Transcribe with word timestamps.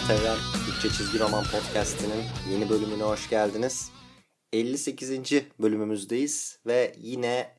Alt 0.00 0.10
Evren 0.10 0.38
Türkçe 0.66 0.88
Çizgi 0.88 1.18
Roman 1.18 1.44
Podcast'inin 1.44 2.24
yeni 2.50 2.70
bölümüne 2.70 3.02
hoş 3.02 3.30
geldiniz. 3.30 3.90
58. 4.52 5.10
bölümümüzdeyiz 5.60 6.58
ve 6.66 6.94
yine 6.98 7.54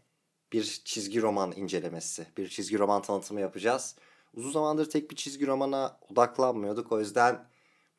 bir 0.53 0.81
çizgi 0.85 1.21
roman 1.21 1.53
incelemesi, 1.55 2.25
bir 2.37 2.49
çizgi 2.49 2.79
roman 2.79 3.01
tanıtımı 3.01 3.41
yapacağız. 3.41 3.95
Uzun 4.33 4.51
zamandır 4.51 4.89
tek 4.89 5.11
bir 5.11 5.15
çizgi 5.15 5.47
romana 5.47 5.99
odaklanmıyorduk 6.09 6.91
o 6.91 6.99
yüzden 6.99 7.45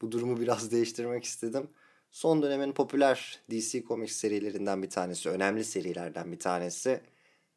bu 0.01 0.13
durumu 0.13 0.41
biraz 0.41 0.71
değiştirmek 0.73 1.25
istedim. 1.25 1.69
Son 2.11 2.43
dönemin 2.43 2.73
popüler 2.73 3.41
DC 3.51 3.85
Comics 3.85 4.17
serilerinden 4.17 4.83
bir 4.83 4.91
tanesi, 4.91 5.29
önemli 5.29 5.65
serilerden 5.65 6.33
bir 6.33 6.39
tanesi. 6.39 7.01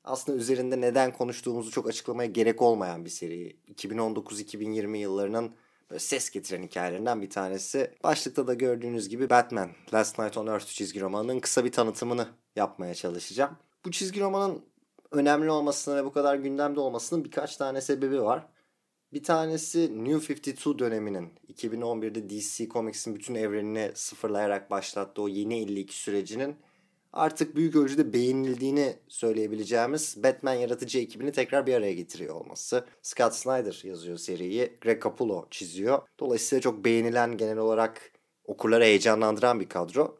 Aslında 0.04 0.38
üzerinde 0.38 0.82
neden 0.82 1.14
konuştuğumuzu 1.14 1.72
çok 1.72 1.88
açıklamaya 1.88 2.30
gerek 2.30 2.62
olmayan 2.62 3.06
bir 3.06 3.10
seri. 3.10 3.56
2019-2020 3.76 4.98
yıllarının 4.98 5.56
böyle 5.90 6.00
ses 6.00 6.30
getiren 6.30 6.64
hikayelerinden 6.64 7.22
bir 7.22 7.30
tanesi. 7.30 7.92
Başlıkta 8.04 8.48
da 8.48 8.54
gördüğünüz 8.54 9.10
gibi 9.10 9.30
Batman 9.30 9.70
Last 9.94 10.20
Night 10.20 10.38
on 10.38 10.48
Earth 10.48 10.66
çizgi 10.66 11.02
romanının 11.02 11.40
kısa 11.40 11.66
bir 11.66 11.72
tanıtımını 11.72 12.28
yapmaya 12.56 12.96
çalışacağım. 12.96 13.58
Bu 13.86 13.92
çizgi 13.92 14.22
romanın 14.22 14.66
önemli 15.12 15.52
olmasına 15.52 15.96
ve 15.96 16.06
bu 16.06 16.12
kadar 16.12 16.36
gündemde 16.36 16.80
olmasının 16.80 17.24
birkaç 17.24 17.58
tane 17.58 17.82
sebebi 17.82 18.22
var. 18.22 18.48
Bir 19.14 19.24
tanesi 19.24 20.04
New 20.04 20.34
52 20.34 20.80
döneminin 20.80 21.34
2011'de 21.54 22.30
DC 22.30 22.70
Comics'in 22.70 23.16
bütün 23.16 23.36
evrenini 23.36 23.92
sıfırlayarak 23.96 24.72
başlattığı 24.72 25.22
o 25.22 25.28
yeni 25.28 25.60
52 25.60 25.96
sürecinin 25.96 26.56
artık 27.16 27.56
büyük 27.56 27.76
ölçüde 27.76 28.14
beğenildiğini 28.14 28.96
söyleyebileceğimiz 29.08 30.24
Batman 30.24 30.54
yaratıcı 30.54 31.00
ekibini 31.00 31.32
tekrar 31.32 31.68
bir 31.68 31.74
araya 31.74 31.94
getiriyor 31.94 32.36
olması. 32.36 32.86
Scott 33.02 33.34
Snyder 33.34 33.82
yazıyor 33.84 34.18
seriyi, 34.18 34.78
Greg 34.82 35.04
Capullo 35.04 35.48
çiziyor. 35.52 36.02
Dolayısıyla 36.20 36.62
çok 36.62 36.86
beğenilen 36.86 37.38
genel 37.38 37.58
olarak 37.58 38.12
okurları 38.46 38.84
heyecanlandıran 38.84 39.60
bir 39.60 39.70
kadro. 39.70 40.18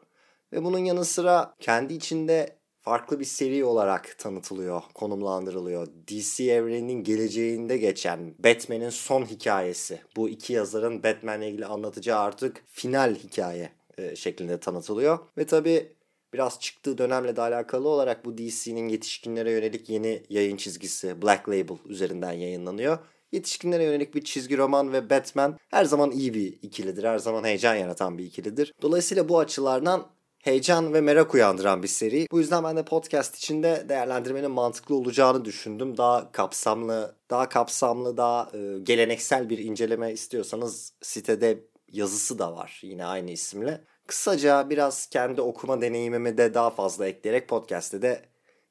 Ve 0.52 0.64
bunun 0.64 0.78
yanı 0.78 1.04
sıra 1.04 1.54
kendi 1.60 1.94
içinde 1.94 2.56
farklı 2.80 3.20
bir 3.20 3.24
seri 3.24 3.64
olarak 3.64 4.18
tanıtılıyor, 4.18 4.82
konumlandırılıyor. 4.94 5.86
DC 6.08 6.44
evreninin 6.44 7.04
geleceğinde 7.04 7.76
geçen 7.76 8.34
Batman'in 8.38 8.90
son 8.90 9.22
hikayesi. 9.22 10.00
Bu 10.16 10.28
iki 10.28 10.52
yazarın 10.52 11.02
Batman'le 11.02 11.42
ilgili 11.42 11.66
anlatacağı 11.66 12.20
artık 12.20 12.64
final 12.66 13.14
hikaye 13.14 13.70
e, 13.98 14.16
şeklinde 14.16 14.60
tanıtılıyor. 14.60 15.18
Ve 15.38 15.46
tabi 15.46 15.92
biraz 16.34 16.60
çıktığı 16.60 16.98
dönemle 16.98 17.36
de 17.36 17.40
alakalı 17.40 17.88
olarak 17.88 18.24
bu 18.24 18.38
DC'nin 18.38 18.88
yetişkinlere 18.88 19.50
yönelik 19.50 19.88
yeni 19.88 20.22
yayın 20.28 20.56
çizgisi 20.56 21.22
Black 21.22 21.48
Label 21.48 21.76
üzerinden 21.88 22.32
yayınlanıyor. 22.32 22.98
Yetişkinlere 23.32 23.84
yönelik 23.84 24.14
bir 24.14 24.24
çizgi 24.24 24.58
roman 24.58 24.92
ve 24.92 25.10
Batman 25.10 25.58
her 25.70 25.84
zaman 25.84 26.10
iyi 26.10 26.34
bir 26.34 26.58
ikilidir. 26.62 27.04
Her 27.04 27.18
zaman 27.18 27.44
heyecan 27.44 27.74
yaratan 27.74 28.18
bir 28.18 28.24
ikilidir. 28.24 28.74
Dolayısıyla 28.82 29.28
bu 29.28 29.38
açılardan 29.38 30.06
heyecan 30.46 30.94
ve 30.94 31.00
merak 31.00 31.34
uyandıran 31.34 31.82
bir 31.82 31.88
seri. 31.88 32.26
Bu 32.30 32.38
yüzden 32.38 32.64
ben 32.64 32.76
de 32.76 32.84
podcast 32.84 33.36
içinde 33.36 33.86
değerlendirmenin 33.88 34.50
mantıklı 34.50 34.94
olacağını 34.94 35.44
düşündüm. 35.44 35.96
Daha 35.96 36.32
kapsamlı, 36.32 37.16
daha 37.30 37.48
kapsamlı, 37.48 38.16
daha 38.16 38.50
e, 38.54 38.78
geleneksel 38.82 39.50
bir 39.50 39.58
inceleme 39.58 40.12
istiyorsanız 40.12 40.92
sitede 41.02 41.64
yazısı 41.92 42.38
da 42.38 42.56
var 42.56 42.80
yine 42.82 43.04
aynı 43.04 43.30
isimle. 43.30 43.84
Kısaca 44.06 44.70
biraz 44.70 45.06
kendi 45.06 45.40
okuma 45.40 45.80
deneyimimi 45.80 46.38
de 46.38 46.54
daha 46.54 46.70
fazla 46.70 47.06
ekleyerek 47.06 47.48
podcast'te 47.48 48.02
de 48.02 48.22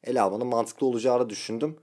ele 0.03 0.22
almanın 0.22 0.47
mantıklı 0.47 0.87
olacağını 0.87 1.30
düşündüm. 1.30 1.80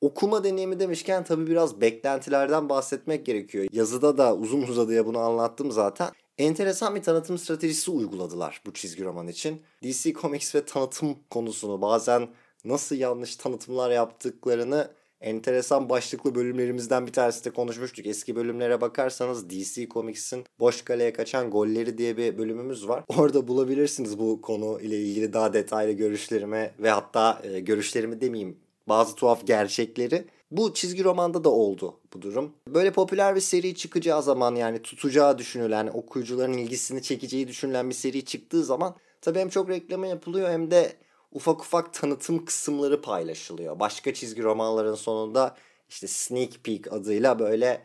Okuma 0.00 0.44
deneyimi 0.44 0.80
demişken 0.80 1.24
tabii 1.24 1.46
biraz 1.46 1.80
beklentilerden 1.80 2.68
bahsetmek 2.68 3.26
gerekiyor. 3.26 3.66
Yazıda 3.72 4.18
da 4.18 4.36
uzun 4.36 4.62
uzadıya 4.68 5.06
bunu 5.06 5.18
anlattım 5.18 5.72
zaten. 5.72 6.08
Enteresan 6.38 6.94
bir 6.94 7.02
tanıtım 7.02 7.38
stratejisi 7.38 7.90
uyguladılar 7.90 8.62
bu 8.66 8.72
çizgi 8.74 9.04
roman 9.04 9.28
için. 9.28 9.62
DC 9.82 10.12
Comics 10.12 10.54
ve 10.54 10.64
tanıtım 10.64 11.18
konusunu 11.30 11.82
bazen 11.82 12.28
nasıl 12.64 12.96
yanlış 12.96 13.36
tanıtımlar 13.36 13.90
yaptıklarını 13.90 14.90
enteresan 15.20 15.88
başlıklı 15.88 16.34
bölümlerimizden 16.34 17.06
bir 17.06 17.12
tanesinde 17.12 17.50
konuşmuştuk. 17.50 18.06
Eski 18.06 18.36
bölümlere 18.36 18.80
bakarsanız 18.80 19.50
DC 19.50 19.88
Comics'in 19.88 20.44
Boş 20.60 20.82
Kaleye 20.82 21.12
Kaçan 21.12 21.50
Golleri 21.50 21.98
diye 21.98 22.16
bir 22.16 22.38
bölümümüz 22.38 22.88
var. 22.88 23.04
Orada 23.18 23.48
bulabilirsiniz 23.48 24.18
bu 24.18 24.40
konu 24.40 24.80
ile 24.80 25.00
ilgili 25.02 25.32
daha 25.32 25.52
detaylı 25.52 25.92
görüşlerimi 25.92 26.70
ve 26.78 26.90
hatta 26.90 27.42
e, 27.42 27.60
görüşlerimi 27.60 28.20
demeyeyim 28.20 28.56
bazı 28.88 29.14
tuhaf 29.14 29.46
gerçekleri. 29.46 30.24
Bu 30.50 30.74
çizgi 30.74 31.04
romanda 31.04 31.44
da 31.44 31.50
oldu 31.50 32.00
bu 32.14 32.22
durum. 32.22 32.52
Böyle 32.68 32.92
popüler 32.92 33.34
bir 33.34 33.40
seri 33.40 33.74
çıkacağı 33.74 34.22
zaman 34.22 34.54
yani 34.54 34.82
tutacağı 34.82 35.38
düşünülen, 35.38 35.86
okuyucuların 35.86 36.52
ilgisini 36.52 37.02
çekeceği 37.02 37.48
düşünülen 37.48 37.88
bir 37.88 37.94
seri 37.94 38.24
çıktığı 38.24 38.64
zaman 38.64 38.96
tabii 39.20 39.38
hem 39.38 39.48
çok 39.48 39.68
reklama 39.68 40.06
yapılıyor 40.06 40.50
hem 40.50 40.70
de 40.70 40.92
ufak 41.36 41.60
ufak 41.60 41.94
tanıtım 41.94 42.44
kısımları 42.44 43.02
paylaşılıyor. 43.02 43.80
Başka 43.80 44.14
çizgi 44.14 44.42
romanların 44.42 44.94
sonunda 44.94 45.56
işte 45.88 46.06
sneak 46.06 46.64
peek 46.64 46.92
adıyla 46.92 47.38
böyle 47.38 47.82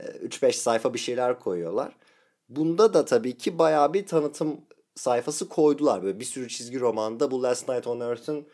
3-5 0.00 0.46
e, 0.46 0.52
sayfa 0.52 0.94
bir 0.94 0.98
şeyler 0.98 1.40
koyuyorlar. 1.40 1.96
Bunda 2.48 2.94
da 2.94 3.04
tabii 3.04 3.38
ki 3.38 3.58
bayağı 3.58 3.94
bir 3.94 4.06
tanıtım 4.06 4.60
sayfası 4.94 5.48
koydular. 5.48 6.02
Böyle 6.02 6.20
bir 6.20 6.24
sürü 6.24 6.48
çizgi 6.48 6.80
romanda 6.80 7.30
bu 7.30 7.42
Last 7.42 7.68
Night 7.68 7.86
on 7.86 8.00
Earth'ın 8.00 8.46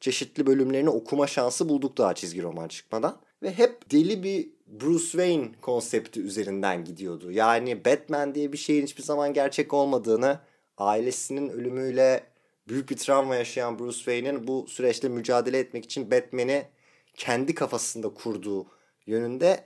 çeşitli 0.00 0.46
bölümlerini 0.46 0.90
okuma 0.90 1.26
şansı 1.26 1.68
bulduk 1.68 1.98
daha 1.98 2.14
çizgi 2.14 2.42
roman 2.42 2.68
çıkmadan. 2.68 3.16
Ve 3.42 3.52
hep 3.52 3.90
deli 3.90 4.22
bir 4.22 4.48
Bruce 4.66 5.04
Wayne 5.04 5.48
konsepti 5.62 6.20
üzerinden 6.20 6.84
gidiyordu. 6.84 7.32
Yani 7.32 7.84
Batman 7.84 8.34
diye 8.34 8.52
bir 8.52 8.58
şeyin 8.58 8.82
hiçbir 8.82 9.02
zaman 9.02 9.32
gerçek 9.32 9.74
olmadığını, 9.74 10.40
ailesinin 10.78 11.48
ölümüyle 11.48 12.35
büyük 12.68 12.90
bir 12.90 12.96
travma 12.96 13.36
yaşayan 13.36 13.78
Bruce 13.78 13.96
Wayne'in 13.96 14.46
bu 14.46 14.66
süreçte 14.68 15.08
mücadele 15.08 15.58
etmek 15.58 15.84
için 15.84 16.10
Batman'i 16.10 16.66
kendi 17.14 17.54
kafasında 17.54 18.08
kurduğu 18.08 18.66
yönünde 19.06 19.64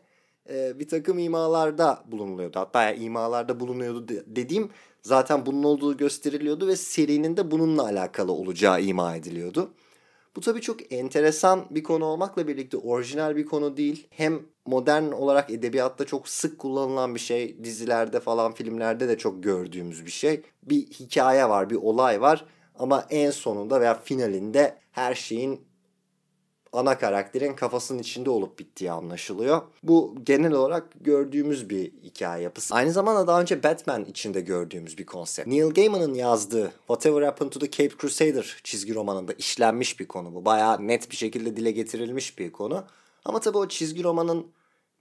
e, 0.50 0.78
bir 0.78 0.88
takım 0.88 1.18
imalarda 1.18 2.04
bulunuyordu. 2.06 2.58
Hatta 2.58 2.82
yani 2.82 2.98
imalarda 2.98 3.60
bulunuyordu 3.60 4.08
dediğim 4.26 4.70
zaten 5.02 5.46
bunun 5.46 5.62
olduğu 5.62 5.96
gösteriliyordu 5.96 6.68
ve 6.68 6.76
serinin 6.76 7.36
de 7.36 7.50
bununla 7.50 7.82
alakalı 7.82 8.32
olacağı 8.32 8.82
ima 8.82 9.16
ediliyordu. 9.16 9.70
Bu 10.36 10.40
tabii 10.40 10.60
çok 10.60 10.92
enteresan 10.92 11.66
bir 11.70 11.82
konu 11.82 12.04
olmakla 12.04 12.48
birlikte 12.48 12.76
orijinal 12.76 13.36
bir 13.36 13.44
konu 13.44 13.76
değil. 13.76 14.06
Hem 14.10 14.42
modern 14.66 15.12
olarak 15.12 15.50
edebiyatta 15.50 16.04
çok 16.04 16.28
sık 16.28 16.58
kullanılan 16.58 17.14
bir 17.14 17.20
şey. 17.20 17.64
Dizilerde 17.64 18.20
falan 18.20 18.52
filmlerde 18.52 19.08
de 19.08 19.18
çok 19.18 19.42
gördüğümüz 19.42 20.06
bir 20.06 20.10
şey. 20.10 20.42
Bir 20.62 20.86
hikaye 20.86 21.48
var, 21.48 21.70
bir 21.70 21.76
olay 21.76 22.20
var. 22.20 22.44
Ama 22.80 23.06
en 23.10 23.30
sonunda 23.30 23.80
veya 23.80 23.94
finalinde 23.94 24.78
her 24.92 25.14
şeyin 25.14 25.60
ana 26.72 26.98
karakterin 26.98 27.54
kafasının 27.54 27.98
içinde 27.98 28.30
olup 28.30 28.58
bittiği 28.58 28.92
anlaşılıyor. 28.92 29.62
Bu 29.82 30.14
genel 30.22 30.52
olarak 30.52 30.84
gördüğümüz 31.00 31.70
bir 31.70 31.92
hikaye 31.92 32.42
yapısı. 32.42 32.74
Aynı 32.74 32.92
zamanda 32.92 33.26
daha 33.26 33.40
önce 33.40 33.62
Batman 33.62 34.04
içinde 34.04 34.40
gördüğümüz 34.40 34.98
bir 34.98 35.06
konsept. 35.06 35.48
Neil 35.48 35.70
Gaiman'ın 35.70 36.14
yazdığı 36.14 36.72
Whatever 36.78 37.22
Happened 37.22 37.50
to 37.50 37.60
the 37.60 37.70
Cape 37.70 37.96
Crusader 38.00 38.60
çizgi 38.64 38.94
romanında 38.94 39.32
işlenmiş 39.32 40.00
bir 40.00 40.08
konu 40.08 40.34
bu. 40.34 40.44
Bayağı 40.44 40.86
net 40.86 41.10
bir 41.10 41.16
şekilde 41.16 41.56
dile 41.56 41.70
getirilmiş 41.70 42.38
bir 42.38 42.52
konu. 42.52 42.84
Ama 43.24 43.40
tabii 43.40 43.58
o 43.58 43.68
çizgi 43.68 44.04
romanın 44.04 44.46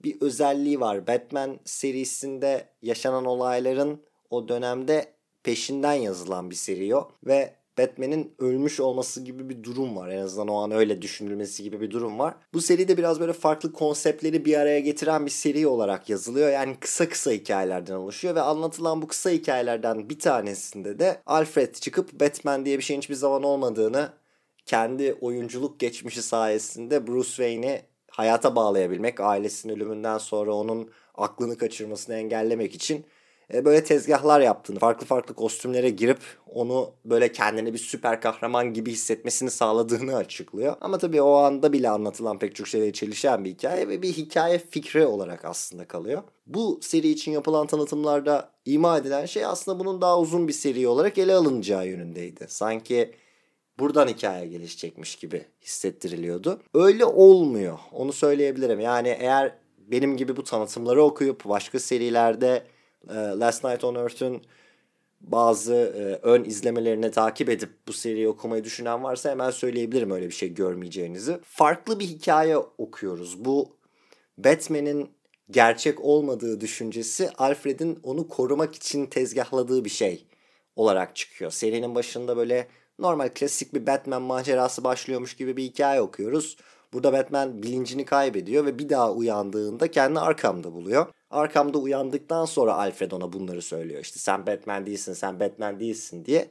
bir 0.02 0.20
özelliği 0.20 0.80
var. 0.80 1.06
Batman 1.06 1.60
serisinde 1.64 2.68
yaşanan 2.82 3.24
olayların 3.24 4.02
o 4.30 4.48
dönemde 4.48 5.12
peşinden 5.42 5.92
yazılan 5.92 6.50
bir 6.50 6.56
seri 6.56 6.96
o. 6.96 7.10
Ve 7.26 7.59
Batman'in 7.78 8.34
ölmüş 8.38 8.80
olması 8.80 9.24
gibi 9.24 9.48
bir 9.48 9.62
durum 9.62 9.96
var. 9.96 10.08
En 10.08 10.18
azından 10.18 10.48
o 10.48 10.56
an 10.56 10.70
öyle 10.70 11.02
düşünülmesi 11.02 11.62
gibi 11.62 11.80
bir 11.80 11.90
durum 11.90 12.18
var. 12.18 12.34
Bu 12.54 12.60
seride 12.60 12.96
biraz 12.96 13.20
böyle 13.20 13.32
farklı 13.32 13.72
konseptleri 13.72 14.44
bir 14.44 14.54
araya 14.54 14.80
getiren 14.80 15.26
bir 15.26 15.30
seri 15.30 15.66
olarak 15.66 16.10
yazılıyor. 16.10 16.50
Yani 16.50 16.76
kısa 16.80 17.08
kısa 17.08 17.30
hikayelerden 17.30 17.94
oluşuyor 17.94 18.34
ve 18.34 18.40
anlatılan 18.40 19.02
bu 19.02 19.06
kısa 19.06 19.30
hikayelerden 19.30 20.10
bir 20.10 20.18
tanesinde 20.18 20.98
de 20.98 21.22
Alfred 21.26 21.74
çıkıp 21.74 22.20
Batman 22.20 22.64
diye 22.64 22.78
bir 22.78 22.82
şeyin 22.82 23.00
hiçbir 23.00 23.14
zaman 23.14 23.42
olmadığını 23.42 24.12
kendi 24.66 25.14
oyunculuk 25.20 25.80
geçmişi 25.80 26.22
sayesinde 26.22 27.06
Bruce 27.06 27.28
Wayne'i 27.28 27.82
hayata 28.10 28.56
bağlayabilmek, 28.56 29.20
ailesinin 29.20 29.74
ölümünden 29.74 30.18
sonra 30.18 30.54
onun 30.54 30.90
aklını 31.14 31.58
kaçırmasını 31.58 32.14
engellemek 32.14 32.74
için 32.74 33.04
e, 33.54 33.64
böyle 33.64 33.84
tezgahlar 33.84 34.40
yaptığını, 34.40 34.78
farklı 34.78 35.06
farklı 35.06 35.34
kostümlere 35.34 35.90
girip 35.90 36.18
onu 36.46 36.90
böyle 37.04 37.32
kendini 37.32 37.72
bir 37.72 37.78
süper 37.78 38.20
kahraman 38.20 38.74
gibi 38.74 38.92
hissetmesini 38.92 39.50
sağladığını 39.50 40.16
açıklıyor. 40.16 40.76
Ama 40.80 40.98
tabii 40.98 41.22
o 41.22 41.32
anda 41.32 41.72
bile 41.72 41.90
anlatılan 41.90 42.38
pek 42.38 42.54
çok 42.54 42.68
şeyle 42.68 42.92
çelişen 42.92 43.44
bir 43.44 43.50
hikaye 43.50 43.88
ve 43.88 44.02
bir 44.02 44.12
hikaye 44.12 44.58
fikri 44.58 45.06
olarak 45.06 45.44
aslında 45.44 45.88
kalıyor. 45.88 46.22
Bu 46.46 46.78
seri 46.82 47.08
için 47.08 47.32
yapılan 47.32 47.66
tanıtımlarda 47.66 48.50
ima 48.64 48.98
edilen 48.98 49.26
şey 49.26 49.44
aslında 49.44 49.78
bunun 49.78 50.00
daha 50.00 50.20
uzun 50.20 50.48
bir 50.48 50.52
seri 50.52 50.88
olarak 50.88 51.18
ele 51.18 51.34
alınacağı 51.34 51.86
yönündeydi. 51.86 52.46
Sanki 52.48 53.14
buradan 53.78 54.08
hikaye 54.08 54.46
gelişecekmiş 54.46 55.16
gibi 55.16 55.44
hissettiriliyordu. 55.62 56.60
Öyle 56.74 57.04
olmuyor. 57.04 57.78
Onu 57.92 58.12
söyleyebilirim. 58.12 58.80
Yani 58.80 59.08
eğer 59.20 59.54
benim 59.78 60.16
gibi 60.16 60.36
bu 60.36 60.44
tanıtımları 60.44 61.02
okuyup 61.02 61.44
başka 61.44 61.78
serilerde 61.78 62.62
Last 63.08 63.64
Night 63.64 63.84
on 63.84 63.94
Earth'ün 63.94 64.42
bazı 65.20 65.74
e, 65.74 66.28
ön 66.28 66.44
izlemelerini 66.44 67.10
takip 67.10 67.48
edip 67.48 67.70
bu 67.88 67.92
seriyi 67.92 68.28
okumayı 68.28 68.64
düşünen 68.64 69.04
varsa 69.04 69.30
hemen 69.30 69.50
söyleyebilirim 69.50 70.10
öyle 70.10 70.26
bir 70.26 70.34
şey 70.34 70.54
görmeyeceğinizi. 70.54 71.38
Farklı 71.44 72.00
bir 72.00 72.04
hikaye 72.04 72.56
okuyoruz. 72.56 73.44
Bu 73.44 73.76
Batman'in 74.38 75.10
gerçek 75.50 76.00
olmadığı 76.00 76.60
düşüncesi 76.60 77.30
Alfred'in 77.38 77.98
onu 78.02 78.28
korumak 78.28 78.74
için 78.74 79.06
tezgahladığı 79.06 79.84
bir 79.84 79.90
şey 79.90 80.26
olarak 80.76 81.16
çıkıyor. 81.16 81.50
Serinin 81.50 81.94
başında 81.94 82.36
böyle 82.36 82.68
normal 82.98 83.28
klasik 83.28 83.74
bir 83.74 83.86
Batman 83.86 84.22
macerası 84.22 84.84
başlıyormuş 84.84 85.36
gibi 85.36 85.56
bir 85.56 85.62
hikaye 85.62 86.00
okuyoruz. 86.00 86.56
Burada 86.92 87.12
Batman 87.12 87.62
bilincini 87.62 88.04
kaybediyor 88.04 88.66
ve 88.66 88.78
bir 88.78 88.88
daha 88.88 89.12
uyandığında 89.12 89.90
kendini 89.90 90.20
Arkham'da 90.20 90.72
buluyor. 90.72 91.06
Arkham'da 91.30 91.78
uyandıktan 91.78 92.44
sonra 92.44 92.74
Alfred 92.74 93.10
ona 93.10 93.32
bunları 93.32 93.62
söylüyor. 93.62 94.00
İşte 94.00 94.18
sen 94.18 94.46
Batman 94.46 94.86
değilsin, 94.86 95.12
sen 95.12 95.40
Batman 95.40 95.80
değilsin 95.80 96.24
diye. 96.24 96.48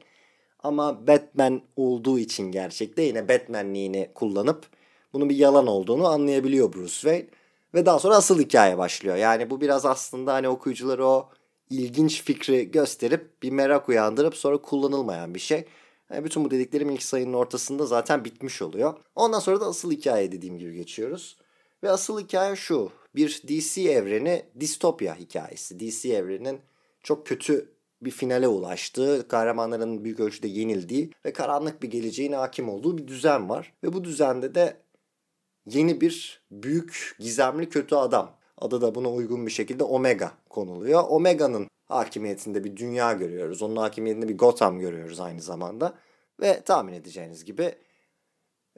Ama 0.62 1.06
Batman 1.06 1.62
olduğu 1.76 2.18
için 2.18 2.52
gerçekte 2.52 3.02
yine 3.02 3.28
Batman'liğini 3.28 4.10
kullanıp 4.14 4.66
bunun 5.12 5.28
bir 5.28 5.36
yalan 5.36 5.66
olduğunu 5.66 6.06
anlayabiliyor 6.06 6.72
Bruce 6.72 6.92
Wayne. 6.92 7.26
Ve 7.74 7.86
daha 7.86 7.98
sonra 7.98 8.16
asıl 8.16 8.40
hikaye 8.40 8.78
başlıyor. 8.78 9.16
Yani 9.16 9.50
bu 9.50 9.60
biraz 9.60 9.86
aslında 9.86 10.34
hani 10.34 10.48
okuyucuları 10.48 11.06
o 11.06 11.28
ilginç 11.70 12.22
fikri 12.22 12.70
gösterip 12.70 13.42
bir 13.42 13.50
merak 13.50 13.88
uyandırıp 13.88 14.36
sonra 14.36 14.56
kullanılmayan 14.58 15.34
bir 15.34 15.40
şey. 15.40 15.64
Yani 16.10 16.24
bütün 16.24 16.44
bu 16.44 16.50
dediklerim 16.50 16.90
ilk 16.90 17.02
sayının 17.02 17.32
ortasında 17.32 17.86
zaten 17.86 18.24
bitmiş 18.24 18.62
oluyor. 18.62 18.94
Ondan 19.14 19.38
sonra 19.38 19.60
da 19.60 19.66
asıl 19.66 19.92
hikaye 19.92 20.32
dediğim 20.32 20.58
gibi 20.58 20.74
geçiyoruz. 20.74 21.36
Ve 21.82 21.90
asıl 21.90 22.20
hikaye 22.20 22.56
şu. 22.56 22.92
Bir 23.14 23.42
DC 23.48 23.82
evreni 23.82 24.42
distopya 24.60 25.14
hikayesi. 25.14 25.80
DC 25.80 26.08
evrenin 26.08 26.60
çok 27.02 27.26
kötü 27.26 27.72
bir 28.02 28.10
finale 28.10 28.48
ulaştığı, 28.48 29.28
kahramanların 29.28 30.04
büyük 30.04 30.20
ölçüde 30.20 30.48
yenildiği 30.48 31.10
ve 31.24 31.32
karanlık 31.32 31.82
bir 31.82 31.90
geleceğin 31.90 32.32
hakim 32.32 32.68
olduğu 32.68 32.98
bir 32.98 33.08
düzen 33.08 33.48
var. 33.48 33.72
Ve 33.84 33.92
bu 33.92 34.04
düzende 34.04 34.54
de 34.54 34.76
yeni 35.66 36.00
bir 36.00 36.42
büyük 36.50 37.16
gizemli 37.18 37.68
kötü 37.68 37.94
adam. 37.94 38.36
Adı 38.58 38.80
da 38.80 38.94
buna 38.94 39.10
uygun 39.12 39.46
bir 39.46 39.50
şekilde 39.50 39.84
Omega 39.84 40.32
konuluyor. 40.48 41.04
Omega'nın 41.08 41.68
hakimiyetinde 41.90 42.64
bir 42.64 42.76
dünya 42.76 43.12
görüyoruz. 43.12 43.62
Onun 43.62 43.76
hakimiyetinde 43.76 44.28
bir 44.28 44.38
Gotham 44.38 44.78
görüyoruz 44.78 45.20
aynı 45.20 45.40
zamanda. 45.40 45.94
Ve 46.40 46.60
tahmin 46.60 46.92
edeceğiniz 46.92 47.44
gibi 47.44 47.74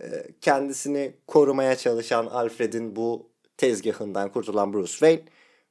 e, 0.00 0.06
kendisini 0.40 1.14
korumaya 1.26 1.76
çalışan 1.76 2.26
Alfred'in 2.26 2.96
bu 2.96 3.30
tezgahından 3.56 4.32
kurtulan 4.32 4.72
Bruce 4.72 4.92
Wayne 4.92 5.22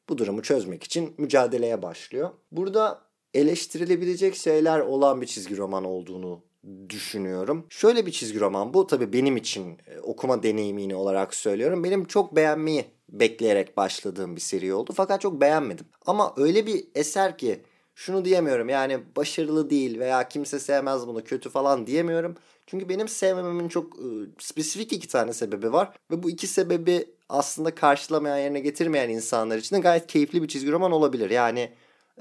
bu 0.09 0.17
durumu 0.17 0.41
çözmek 0.41 0.83
için 0.83 1.13
mücadeleye 1.17 1.81
başlıyor. 1.81 2.29
Burada 2.51 3.01
eleştirilebilecek 3.33 4.35
şeyler 4.35 4.79
olan 4.79 5.21
bir 5.21 5.27
çizgi 5.27 5.57
roman 5.57 5.83
olduğunu 5.83 6.43
düşünüyorum. 6.89 7.65
Şöyle 7.69 8.05
bir 8.05 8.11
çizgi 8.11 8.39
roman 8.39 8.73
bu 8.73 8.87
tabii 8.87 9.13
benim 9.13 9.37
için 9.37 9.77
e, 9.87 9.99
okuma 9.99 10.43
deneyimini 10.43 10.95
olarak 10.95 11.33
söylüyorum. 11.33 11.83
Benim 11.83 12.05
çok 12.05 12.35
beğenmeyi 12.35 12.85
bekleyerek 13.11 13.77
başladığım 13.77 14.35
bir 14.35 14.41
seri 14.41 14.73
oldu 14.73 14.93
fakat 14.95 15.21
çok 15.21 15.41
beğenmedim. 15.41 15.85
Ama 16.05 16.33
öyle 16.37 16.65
bir 16.65 16.85
eser 16.95 17.37
ki 17.37 17.61
şunu 17.95 18.25
diyemiyorum 18.25 18.69
yani 18.69 18.99
başarılı 19.15 19.69
değil 19.69 19.99
veya 19.99 20.27
kimse 20.27 20.59
sevmez 20.59 21.07
bunu 21.07 21.23
kötü 21.23 21.49
falan 21.49 21.87
diyemiyorum. 21.87 22.35
Çünkü 22.67 22.89
benim 22.89 23.07
sevmememin 23.07 23.69
çok 23.69 23.95
e, 23.95 24.07
spesifik 24.39 24.93
iki 24.93 25.07
tane 25.07 25.33
sebebi 25.33 25.73
var 25.73 25.97
ve 26.11 26.23
bu 26.23 26.29
iki 26.29 26.47
sebebi 26.47 27.09
aslında 27.29 27.75
karşılamayan 27.75 28.37
yerine 28.37 28.59
getirmeyen 28.59 29.09
insanlar 29.09 29.57
için 29.57 29.75
de 29.75 29.79
gayet 29.79 30.07
keyifli 30.07 30.43
bir 30.43 30.47
çizgi 30.47 30.71
roman 30.71 30.91
olabilir. 30.91 31.29
Yani 31.29 31.71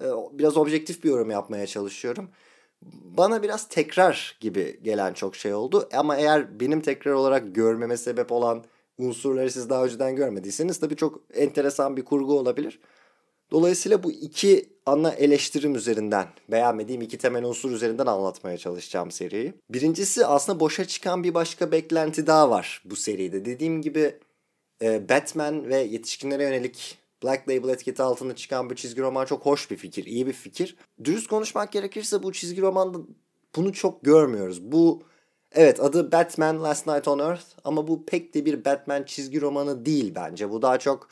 e, 0.01 0.05
biraz 0.33 0.57
objektif 0.57 1.05
bir 1.05 1.09
yorum 1.09 1.31
yapmaya 1.31 1.67
çalışıyorum 1.67 2.29
bana 3.05 3.43
biraz 3.43 3.69
tekrar 3.69 4.37
gibi 4.41 4.81
gelen 4.83 5.13
çok 5.13 5.37
şey 5.37 5.55
oldu. 5.55 5.89
Ama 5.93 6.17
eğer 6.17 6.61
benim 6.61 6.81
tekrar 6.81 7.13
olarak 7.13 7.55
görmeme 7.55 7.97
sebep 7.97 8.33
olan 8.33 8.65
unsurları 9.07 9.51
siz 9.51 9.71
daha 9.71 9.85
önceden 9.85 10.17
görmediyseniz 10.17 10.81
tabii 10.81 10.97
çok 10.97 11.21
enteresan 11.35 11.97
bir 11.97 12.05
kurgu 12.05 12.39
olabilir. 12.39 12.81
Dolayısıyla 13.51 14.03
bu 14.03 14.13
iki 14.13 14.69
ana 14.87 15.11
eleştirim 15.11 15.75
üzerinden, 15.75 16.27
beğenmediğim 16.49 17.03
iki 17.03 17.19
temel 17.19 17.45
unsur 17.45 17.71
üzerinden 17.71 18.07
anlatmaya 18.07 18.59
çalışacağım 18.59 19.11
seriyi. 19.11 19.55
Birincisi 19.71 20.27
aslında 20.27 20.61
boşa 20.61 20.85
çıkan 20.85 21.25
bir 21.25 21.35
başka 21.35 21.73
beklenti 21.73 22.27
daha 22.27 22.51
var 22.51 22.83
bu 22.85 22.97
seride. 22.97 23.45
Dediğim 23.45 23.83
gibi 23.83 24.19
e, 24.83 25.09
Batman 25.09 25.69
ve 25.69 25.77
yetişkinlere 25.77 26.43
yönelik 26.43 26.99
Black 27.23 27.49
Label 27.49 27.69
etiketi 27.69 28.03
altında 28.03 28.37
çıkan 28.37 28.71
bir 28.71 28.77
çizgi 28.77 29.03
roman 29.03 29.25
çok 29.25 29.47
hoş 29.47 29.71
bir 29.71 29.77
fikir, 29.77 30.05
iyi 30.05 30.27
bir 30.27 30.33
fikir. 30.33 30.77
Dürüst 31.05 31.27
konuşmak 31.27 31.73
gerekirse 31.73 32.23
bu 32.23 32.33
çizgi 32.33 32.63
romanda 32.63 32.99
bunu 33.57 33.73
çok 33.73 34.05
görmüyoruz. 34.05 34.73
Bu 34.73 35.03
evet 35.55 35.81
adı 35.81 36.13
Batman 36.13 36.63
Last 36.63 36.87
Night 36.87 37.09
on 37.09 37.19
Earth 37.19 37.45
ama 37.65 37.89
bu 37.89 38.07
pek 38.07 38.35
de 38.35 38.45
bir 38.45 38.65
Batman 38.65 39.03
çizgi 39.03 39.41
romanı 39.41 39.87
değil 39.87 40.13
bence. 40.15 40.51
Bu 40.51 40.63
daha 40.63 40.79
çok 40.79 41.09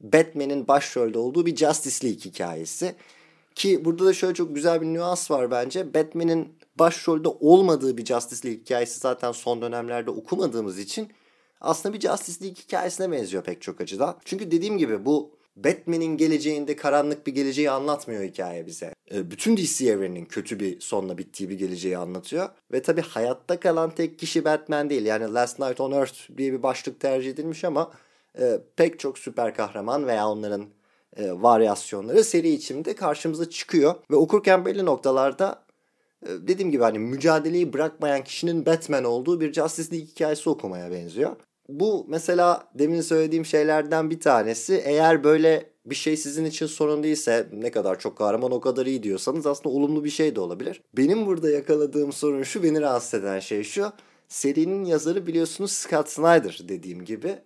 Batman'in 0.00 0.68
başrolde 0.68 1.18
olduğu 1.18 1.46
bir 1.46 1.56
Justice 1.56 2.06
League 2.08 2.20
hikayesi. 2.24 2.94
Ki 3.54 3.84
burada 3.84 4.06
da 4.06 4.12
şöyle 4.12 4.34
çok 4.34 4.54
güzel 4.54 4.80
bir 4.80 4.86
nüans 4.86 5.30
var 5.30 5.50
bence. 5.50 5.94
Batman'in 5.94 6.58
başrolde 6.78 7.28
olmadığı 7.28 7.96
bir 7.96 8.04
Justice 8.04 8.48
League 8.48 8.62
hikayesi 8.62 9.00
zaten 9.00 9.32
son 9.32 9.62
dönemlerde 9.62 10.10
okumadığımız 10.10 10.78
için 10.78 11.08
aslında 11.60 11.94
bir 11.94 12.00
Justice 12.00 12.44
League 12.44 12.62
hikayesine 12.62 13.12
benziyor 13.12 13.42
pek 13.44 13.62
çok 13.62 13.80
açıdan. 13.80 14.16
Çünkü 14.24 14.50
dediğim 14.50 14.78
gibi 14.78 15.04
bu 15.04 15.37
Batman'in 15.64 16.16
geleceğinde 16.16 16.76
karanlık 16.76 17.26
bir 17.26 17.34
geleceği 17.34 17.70
anlatmıyor 17.70 18.22
hikaye 18.22 18.66
bize. 18.66 18.94
E, 19.14 19.30
bütün 19.30 19.56
DC 19.56 19.86
evreninin 19.86 20.24
kötü 20.24 20.60
bir 20.60 20.80
sonla 20.80 21.18
bittiği 21.18 21.50
bir 21.50 21.58
geleceği 21.58 21.98
anlatıyor. 21.98 22.48
Ve 22.72 22.82
tabi 22.82 23.00
hayatta 23.00 23.60
kalan 23.60 23.90
tek 23.90 24.18
kişi 24.18 24.44
Batman 24.44 24.90
değil. 24.90 25.06
Yani 25.06 25.34
Last 25.34 25.58
Night 25.58 25.80
on 25.80 25.92
Earth 25.92 26.38
diye 26.38 26.52
bir 26.52 26.62
başlık 26.62 27.00
tercih 27.00 27.30
edilmiş 27.30 27.64
ama 27.64 27.92
e, 28.40 28.60
pek 28.76 28.98
çok 28.98 29.18
süper 29.18 29.54
kahraman 29.54 30.06
veya 30.06 30.28
onların 30.28 30.66
e, 31.16 31.32
varyasyonları 31.32 32.24
seri 32.24 32.48
içinde 32.48 32.94
karşımıza 32.94 33.50
çıkıyor. 33.50 33.94
Ve 34.10 34.16
okurken 34.16 34.64
belli 34.64 34.84
noktalarda 34.84 35.62
dediğim 36.26 36.70
gibi 36.70 36.82
hani 36.82 36.98
mücadeleyi 36.98 37.72
bırakmayan 37.72 38.24
kişinin 38.24 38.66
Batman 38.66 39.04
olduğu 39.04 39.40
bir 39.40 39.52
Justice 39.52 39.90
League 39.92 40.08
hikayesi 40.08 40.50
okumaya 40.50 40.90
benziyor 40.90 41.36
bu 41.68 42.06
mesela 42.08 42.68
demin 42.74 43.00
söylediğim 43.00 43.44
şeylerden 43.44 44.10
bir 44.10 44.20
tanesi. 44.20 44.82
Eğer 44.84 45.24
böyle 45.24 45.70
bir 45.86 45.94
şey 45.94 46.16
sizin 46.16 46.44
için 46.44 46.66
sorun 46.66 47.02
değilse 47.02 47.48
ne 47.52 47.70
kadar 47.70 47.98
çok 47.98 48.18
kahraman 48.18 48.52
o 48.52 48.60
kadar 48.60 48.86
iyi 48.86 49.02
diyorsanız 49.02 49.46
aslında 49.46 49.68
olumlu 49.68 50.04
bir 50.04 50.10
şey 50.10 50.36
de 50.36 50.40
olabilir. 50.40 50.82
Benim 50.96 51.26
burada 51.26 51.50
yakaladığım 51.50 52.12
sorun 52.12 52.42
şu 52.42 52.62
beni 52.62 52.80
rahatsız 52.80 53.14
eden 53.14 53.40
şey 53.40 53.64
şu. 53.64 53.92
Serinin 54.28 54.84
yazarı 54.84 55.26
biliyorsunuz 55.26 55.72
Scott 55.72 56.08
Snyder 56.08 56.60
dediğim 56.68 57.04
gibi. 57.04 57.38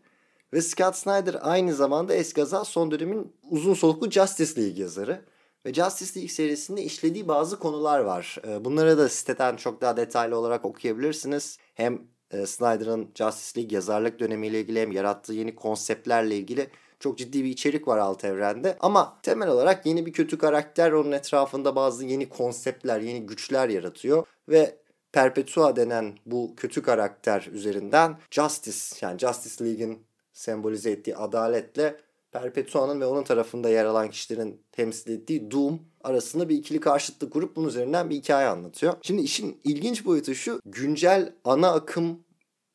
Ve 0.52 0.62
Scott 0.62 0.96
Snyder 0.96 1.36
aynı 1.40 1.74
zamanda 1.74 2.14
eskaza 2.14 2.64
son 2.64 2.90
dönemin 2.90 3.32
uzun 3.50 3.74
soluklu 3.74 4.10
Justice 4.10 4.62
League 4.62 4.82
yazarı. 4.82 5.24
Ve 5.66 5.74
Justice 5.74 6.20
League 6.20 6.34
serisinde 6.34 6.82
işlediği 6.82 7.28
bazı 7.28 7.58
konular 7.58 8.00
var. 8.00 8.36
Ee, 8.46 8.64
bunları 8.64 8.98
da 8.98 9.08
siteden 9.08 9.56
çok 9.56 9.80
daha 9.80 9.96
detaylı 9.96 10.36
olarak 10.36 10.64
okuyabilirsiniz. 10.64 11.58
Hem 11.74 12.02
e, 12.32 12.46
Snyder'ın 12.46 13.08
Justice 13.14 13.60
League 13.60 13.74
yazarlık 13.74 14.20
dönemiyle 14.20 14.60
ilgili 14.60 14.80
hem 14.80 14.92
yarattığı 14.92 15.32
yeni 15.32 15.54
konseptlerle 15.54 16.36
ilgili 16.36 16.70
çok 17.00 17.18
ciddi 17.18 17.44
bir 17.44 17.48
içerik 17.50 17.88
var 17.88 17.98
alt 17.98 18.24
evrende. 18.24 18.76
Ama 18.80 19.18
temel 19.22 19.48
olarak 19.48 19.86
yeni 19.86 20.06
bir 20.06 20.12
kötü 20.12 20.38
karakter 20.38 20.92
onun 20.92 21.12
etrafında 21.12 21.76
bazı 21.76 22.04
yeni 22.04 22.28
konseptler, 22.28 23.00
yeni 23.00 23.26
güçler 23.26 23.68
yaratıyor. 23.68 24.26
Ve 24.48 24.76
Perpetua 25.12 25.76
denen 25.76 26.14
bu 26.26 26.54
kötü 26.56 26.82
karakter 26.82 27.48
üzerinden 27.52 28.18
Justice 28.30 28.96
yani 29.00 29.18
Justice 29.18 29.64
League'in 29.64 30.02
sembolize 30.32 30.90
ettiği 30.90 31.16
adaletle 31.16 31.96
Perpetua'nın 32.32 33.00
ve 33.00 33.06
onun 33.06 33.24
tarafında 33.24 33.68
yer 33.68 33.84
alan 33.84 34.10
kişilerin 34.10 34.60
temsil 34.72 35.10
ettiği 35.10 35.50
Doom 35.50 35.80
arasında 36.04 36.48
bir 36.48 36.56
ikili 36.56 36.80
karşıtlık 36.80 37.32
kurup 37.32 37.56
bunun 37.56 37.68
üzerinden 37.68 38.10
bir 38.10 38.16
hikaye 38.16 38.48
anlatıyor. 38.48 38.94
Şimdi 39.02 39.22
işin 39.22 39.60
ilginç 39.64 40.04
boyutu 40.04 40.34
şu. 40.34 40.60
Güncel 40.66 41.32
ana 41.44 41.72
akım 41.72 42.24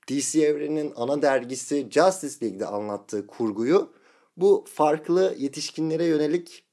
DC 0.09 0.41
evreninin 0.41 0.93
ana 0.95 1.21
dergisi 1.21 1.87
Justice 1.91 2.45
League'de 2.45 2.65
anlattığı 2.65 3.27
kurguyu 3.27 3.93
bu 4.37 4.65
farklı 4.67 5.35
yetişkinlere 5.37 6.05
yönelik 6.05 6.63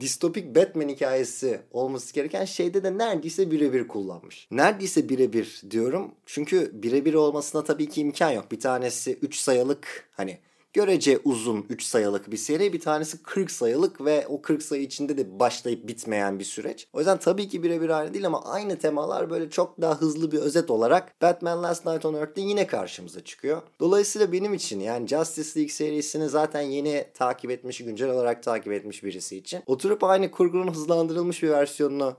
distopik 0.00 0.56
Batman 0.56 0.88
hikayesi 0.88 1.60
olması 1.70 2.14
gereken 2.14 2.44
şeyde 2.44 2.82
de 2.82 2.98
neredeyse 2.98 3.50
birebir 3.50 3.88
kullanmış. 3.88 4.48
Neredeyse 4.50 5.08
birebir 5.08 5.62
diyorum. 5.70 6.14
Çünkü 6.26 6.70
birebir 6.82 7.14
olmasına 7.14 7.64
tabii 7.64 7.88
ki 7.88 8.00
imkan 8.00 8.30
yok. 8.30 8.52
Bir 8.52 8.60
tanesi 8.60 9.18
3 9.22 9.36
sayılık 9.36 10.08
hani 10.12 10.38
görece 10.72 11.18
uzun 11.24 11.66
3 11.68 11.82
sayılık 11.82 12.30
bir 12.30 12.36
seri. 12.36 12.72
Bir 12.72 12.80
tanesi 12.80 13.22
40 13.22 13.50
sayılık 13.50 14.04
ve 14.04 14.26
o 14.28 14.42
40 14.42 14.62
sayı 14.62 14.82
içinde 14.82 15.16
de 15.18 15.38
başlayıp 15.40 15.88
bitmeyen 15.88 16.38
bir 16.38 16.44
süreç. 16.44 16.88
O 16.92 16.98
yüzden 16.98 17.18
tabii 17.18 17.48
ki 17.48 17.62
birebir 17.62 17.88
aynı 17.88 18.14
değil 18.14 18.26
ama 18.26 18.44
aynı 18.44 18.78
temalar 18.78 19.30
böyle 19.30 19.50
çok 19.50 19.80
daha 19.80 20.00
hızlı 20.00 20.32
bir 20.32 20.38
özet 20.38 20.70
olarak 20.70 21.22
Batman 21.22 21.62
Last 21.62 21.86
Night 21.86 22.04
on 22.04 22.14
Earth'te 22.14 22.40
yine 22.40 22.66
karşımıza 22.66 23.24
çıkıyor. 23.24 23.62
Dolayısıyla 23.80 24.32
benim 24.32 24.54
için 24.54 24.80
yani 24.80 25.08
Justice 25.08 25.60
League 25.60 25.72
serisini 25.72 26.28
zaten 26.28 26.60
yeni 26.60 27.04
takip 27.14 27.50
etmiş, 27.50 27.78
güncel 27.78 28.10
olarak 28.10 28.42
takip 28.42 28.72
etmiş 28.72 29.04
birisi 29.04 29.36
için 29.36 29.62
oturup 29.66 30.04
aynı 30.04 30.30
kurgunun 30.30 30.72
hızlandırılmış 30.72 31.42
bir 31.42 31.50
versiyonunu 31.50 32.16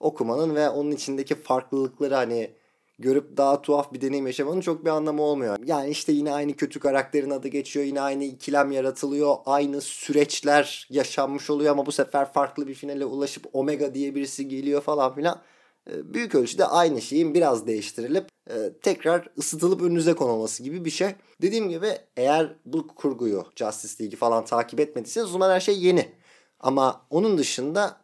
okumanın 0.00 0.54
ve 0.54 0.68
onun 0.68 0.90
içindeki 0.90 1.34
farklılıkları 1.34 2.14
hani 2.14 2.50
görüp 2.98 3.36
daha 3.36 3.62
tuhaf 3.62 3.92
bir 3.92 4.00
deneyim 4.00 4.26
yaşamanın 4.26 4.60
çok 4.60 4.84
bir 4.84 4.90
anlamı 4.90 5.22
olmuyor. 5.22 5.58
Yani 5.64 5.90
işte 5.90 6.12
yine 6.12 6.32
aynı 6.32 6.56
kötü 6.56 6.80
karakterin 6.80 7.30
adı 7.30 7.48
geçiyor. 7.48 7.86
Yine 7.86 8.00
aynı 8.00 8.24
ikilem 8.24 8.72
yaratılıyor. 8.72 9.36
Aynı 9.46 9.80
süreçler 9.80 10.86
yaşanmış 10.90 11.50
oluyor 11.50 11.72
ama 11.72 11.86
bu 11.86 11.92
sefer 11.92 12.32
farklı 12.32 12.66
bir 12.66 12.74
finale 12.74 13.04
ulaşıp 13.04 13.46
Omega 13.52 13.94
diye 13.94 14.14
birisi 14.14 14.48
geliyor 14.48 14.80
falan 14.80 15.14
filan. 15.14 15.42
Ee, 15.90 16.14
büyük 16.14 16.34
ölçüde 16.34 16.66
aynı 16.66 17.02
şeyin 17.02 17.34
biraz 17.34 17.66
değiştirilip 17.66 18.28
e, 18.50 18.72
tekrar 18.82 19.28
ısıtılıp 19.38 19.82
önünüze 19.82 20.14
konulması 20.14 20.62
gibi 20.62 20.84
bir 20.84 20.90
şey. 20.90 21.08
Dediğim 21.42 21.68
gibi 21.68 21.88
eğer 22.16 22.56
bu 22.66 22.86
kurguyu 22.86 23.46
Justice 23.56 24.04
League'i 24.04 24.16
falan 24.16 24.44
takip 24.44 24.80
etmediyseniz 24.80 25.28
o 25.28 25.32
zaman 25.32 25.50
her 25.50 25.60
şey 25.60 25.78
yeni. 25.78 26.12
Ama 26.60 27.06
onun 27.10 27.38
dışında 27.38 28.01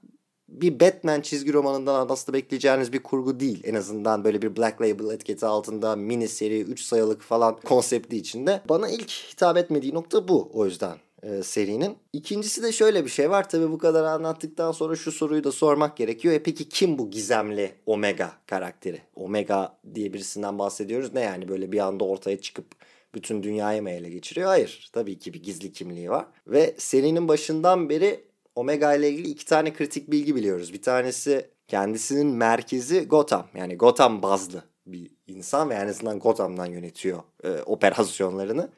bir 0.49 0.81
Batman 0.81 1.21
çizgi 1.21 1.53
romanından 1.53 2.09
aslında 2.09 2.39
bekleyeceğiniz 2.39 2.93
bir 2.93 3.03
kurgu 3.03 3.41
değil. 3.41 3.61
En 3.65 3.75
azından 3.75 4.25
böyle 4.25 4.43
bir 4.43 4.57
Black 4.57 4.81
Label 4.81 5.15
etiketi 5.15 5.47
altında 5.47 5.97
mini 5.97 6.29
seri 6.29 6.61
3 6.61 6.83
sayılık 6.83 7.23
falan 7.23 7.57
konsepti 7.65 8.17
içinde. 8.17 8.61
Bana 8.69 8.89
ilk 8.89 9.11
hitap 9.11 9.57
etmediği 9.57 9.95
nokta 9.95 10.29
bu 10.29 10.51
o 10.53 10.65
yüzden 10.65 10.97
e, 11.23 11.43
serinin. 11.43 11.97
İkincisi 12.13 12.63
de 12.63 12.73
şöyle 12.73 13.05
bir 13.05 13.11
şey 13.11 13.31
var. 13.31 13.49
Tabi 13.49 13.71
bu 13.71 13.79
kadar 13.79 14.05
anlattıktan 14.05 14.73
sonra 14.73 14.97
şu 14.97 15.13
soruyu 15.13 15.45
da 15.45 15.53
sormak 15.53 15.97
gerekiyor. 15.97 16.35
E 16.35 16.43
peki 16.43 16.69
kim 16.69 16.99
bu 16.99 17.11
gizemli 17.11 17.73
Omega 17.87 18.33
karakteri? 18.47 19.01
Omega 19.15 19.79
diye 19.95 20.13
birisinden 20.13 20.59
bahsediyoruz. 20.59 21.15
Ne 21.15 21.21
yani 21.21 21.49
böyle 21.49 21.73
bir 21.73 21.79
anda 21.79 22.05
ortaya 22.05 22.41
çıkıp 22.41 22.67
bütün 23.15 23.43
dünyayı 23.43 23.83
mı 23.83 23.91
ele 23.91 24.09
geçiriyor? 24.09 24.47
Hayır. 24.47 24.91
Tabii 24.93 25.19
ki 25.19 25.35
bir 25.35 25.43
gizli 25.43 25.73
kimliği 25.73 26.11
var. 26.11 26.27
Ve 26.47 26.75
serinin 26.79 27.29
başından 27.29 27.89
beri 27.89 28.28
Omega 28.59 28.95
ile 28.95 29.11
ilgili 29.11 29.29
iki 29.29 29.45
tane 29.45 29.73
kritik 29.73 30.11
bilgi 30.11 30.37
biliyoruz. 30.37 30.73
Bir 30.73 30.83
tanesi 30.83 31.51
kendisinin 31.69 32.27
merkezi 32.27 33.09
Gotham. 33.09 33.47
Yani 33.55 33.77
Gotham 33.77 34.23
bazlı 34.23 34.65
bir 34.87 35.11
insan 35.27 35.71
ve 35.71 35.75
en 35.75 35.89
azından 35.89 36.19
Gotham'dan 36.19 36.67
yönetiyor 36.67 37.23
e, 37.45 37.49
operasyonlarını. 37.67 38.69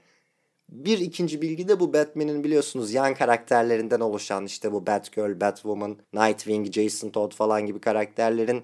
Bir 0.68 0.98
ikinci 0.98 1.42
bilgi 1.42 1.68
de 1.68 1.80
bu 1.80 1.92
Batman'in 1.92 2.44
biliyorsunuz 2.44 2.92
yan 2.92 3.14
karakterlerinden 3.14 4.00
oluşan 4.00 4.46
işte 4.46 4.72
bu 4.72 4.86
Batgirl, 4.86 5.40
Batwoman, 5.40 5.96
Nightwing, 6.12 6.72
Jason 6.72 7.10
Todd 7.10 7.32
falan 7.34 7.66
gibi 7.66 7.80
karakterlerin 7.80 8.62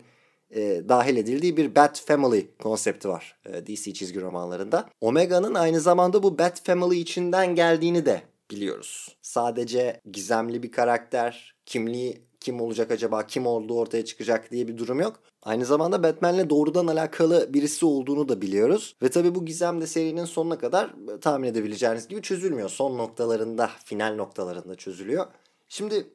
e, 0.50 0.82
dahil 0.88 1.16
edildiği 1.16 1.56
bir 1.56 1.75
Bat 1.75 2.00
Family 2.06 2.46
konsepti 2.62 3.08
var 3.08 3.37
e, 3.46 3.66
DC 3.66 3.94
çizgi 3.94 4.20
romanlarında. 4.20 4.88
Omega'nın 5.00 5.54
aynı 5.54 5.80
zamanda 5.80 6.23
bu 6.23 6.38
Bat 6.38 6.64
Family 6.64 7.00
içinden 7.00 7.54
geldiğini 7.54 8.06
de 8.06 8.23
biliyoruz. 8.50 9.16
Sadece 9.22 10.00
gizemli 10.12 10.62
bir 10.62 10.72
karakter, 10.72 11.54
kimliği 11.66 12.26
kim 12.40 12.60
olacak 12.60 12.90
acaba, 12.90 13.26
kim 13.26 13.46
olduğu 13.46 13.78
ortaya 13.78 14.04
çıkacak 14.04 14.50
diye 14.50 14.68
bir 14.68 14.76
durum 14.76 15.00
yok. 15.00 15.20
Aynı 15.42 15.64
zamanda 15.64 16.02
Batman'le 16.02 16.50
doğrudan 16.50 16.86
alakalı 16.86 17.54
birisi 17.54 17.86
olduğunu 17.86 18.28
da 18.28 18.42
biliyoruz. 18.42 18.96
Ve 19.02 19.08
tabi 19.08 19.34
bu 19.34 19.44
gizem 19.44 19.80
de 19.80 19.86
serinin 19.86 20.24
sonuna 20.24 20.58
kadar 20.58 20.94
tahmin 21.20 21.48
edebileceğiniz 21.48 22.08
gibi 22.08 22.22
çözülmüyor. 22.22 22.68
Son 22.68 22.98
noktalarında, 22.98 23.70
final 23.84 24.14
noktalarında 24.14 24.74
çözülüyor. 24.74 25.26
Şimdi 25.68 26.06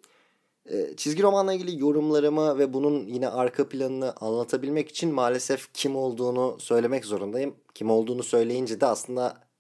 e, 0.70 0.96
çizgi 0.98 1.24
romanla 1.24 1.54
ilgili 1.54 1.82
yorumlarımı 1.82 2.58
ve 2.58 2.74
bunun 2.74 3.08
yine 3.08 3.28
arka 3.28 3.70
planını 3.70 4.14
anlatabilmek 4.22 4.90
için 4.90 5.14
maalesef 5.14 5.74
kim 5.74 5.96
olduğunu 5.96 6.58
söylemek 6.60 7.06
zorundayım. 7.06 7.56
Kim 7.76 7.92
olduğunu 7.92 8.24
söyleyince 8.24 8.82
de 8.82 8.86
aslında 8.86 9.51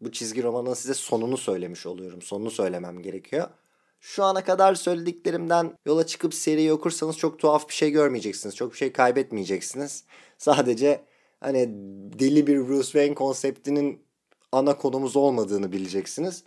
bu 0.00 0.12
çizgi 0.12 0.42
romanın 0.42 0.74
size 0.74 0.94
sonunu 0.94 1.36
söylemiş 1.36 1.86
oluyorum. 1.86 2.22
Sonunu 2.22 2.50
söylemem 2.50 3.02
gerekiyor. 3.02 3.48
Şu 4.00 4.24
ana 4.24 4.44
kadar 4.44 4.74
söylediklerimden 4.74 5.78
yola 5.86 6.06
çıkıp 6.06 6.34
seriyi 6.34 6.72
okursanız 6.72 7.18
çok 7.18 7.38
tuhaf 7.38 7.68
bir 7.68 7.74
şey 7.74 7.90
görmeyeceksiniz. 7.90 8.56
Çok 8.56 8.72
bir 8.72 8.78
şey 8.78 8.92
kaybetmeyeceksiniz. 8.92 10.04
Sadece 10.38 11.04
hani 11.40 11.68
deli 12.18 12.46
bir 12.46 12.68
Bruce 12.68 12.82
Wayne 12.82 13.14
konseptinin 13.14 14.02
ana 14.52 14.76
konumuz 14.76 15.16
olmadığını 15.16 15.72
bileceksiniz. 15.72 16.44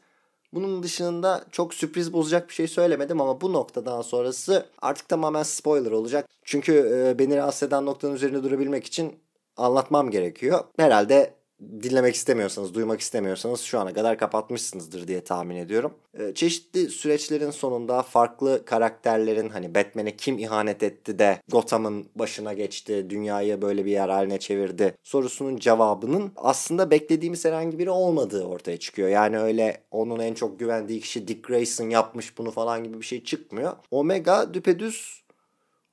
Bunun 0.54 0.84
dışında 0.84 1.46
çok 1.52 1.74
sürpriz 1.74 2.14
bozacak 2.14 2.50
bir 2.50 2.54
şey 2.54 2.68
söylemedim 2.68 3.22
ama 3.22 3.42
bu 3.42 3.54
noktadan 3.54 4.02
sonrası 4.02 4.66
artık 4.82 5.10
tamamen 5.10 5.44
spoiler 5.44 5.92
olacak. 5.92 6.30
Çünkü 6.44 6.74
e, 6.74 7.20
beni 7.20 7.36
rahatsız 7.36 7.68
eden 7.68 7.86
noktanın 7.86 8.16
üzerinde 8.16 8.44
durabilmek 8.44 8.86
için 8.86 9.20
anlatmam 9.58 10.12
gerekiyor. 10.12 10.64
Herhalde 10.78 11.34
dinlemek 11.62 12.16
istemiyorsanız, 12.16 12.74
duymak 12.74 13.02
istemiyorsanız 13.02 13.62
şu 13.62 13.80
ana 13.80 13.94
kadar 13.94 14.18
kapatmışsınızdır 14.18 15.08
diye 15.08 15.22
tahmin 15.22 15.56
ediyorum. 15.56 15.94
Ee, 16.20 16.34
çeşitli 16.34 16.90
süreçlerin 16.90 17.52
sonunda 17.52 18.02
farklı 18.04 18.66
karakterlerin 18.66 19.50
hani 19.50 19.76
Batman'e 19.76 20.16
kim 20.16 20.40
ihanet 20.40 20.84
etti 20.84 21.20
de 21.20 21.42
Gotham'ın 21.48 22.06
başına 22.16 22.54
geçti, 22.54 23.10
dünyayı 23.10 23.62
böyle 23.62 23.86
bir 23.86 23.92
yer 23.92 24.10
haline 24.10 24.40
çevirdi 24.40 24.96
sorusunun 25.04 25.58
cevabının 25.58 26.32
aslında 26.36 26.92
beklediğimiz 26.92 27.46
herhangi 27.46 27.80
biri 27.80 27.90
olmadığı 27.90 28.44
ortaya 28.44 28.78
çıkıyor. 28.78 29.10
Yani 29.10 29.40
öyle 29.40 29.84
onun 29.92 30.20
en 30.20 30.34
çok 30.34 30.60
güvendiği 30.60 31.00
kişi 31.00 31.28
Dick 31.28 31.48
Grayson 31.48 31.90
yapmış 31.90 32.38
bunu 32.38 32.52
falan 32.52 32.84
gibi 32.84 32.98
bir 33.00 33.06
şey 33.06 33.24
çıkmıyor. 33.24 33.74
Omega 33.92 34.54
düpedüz 34.54 35.24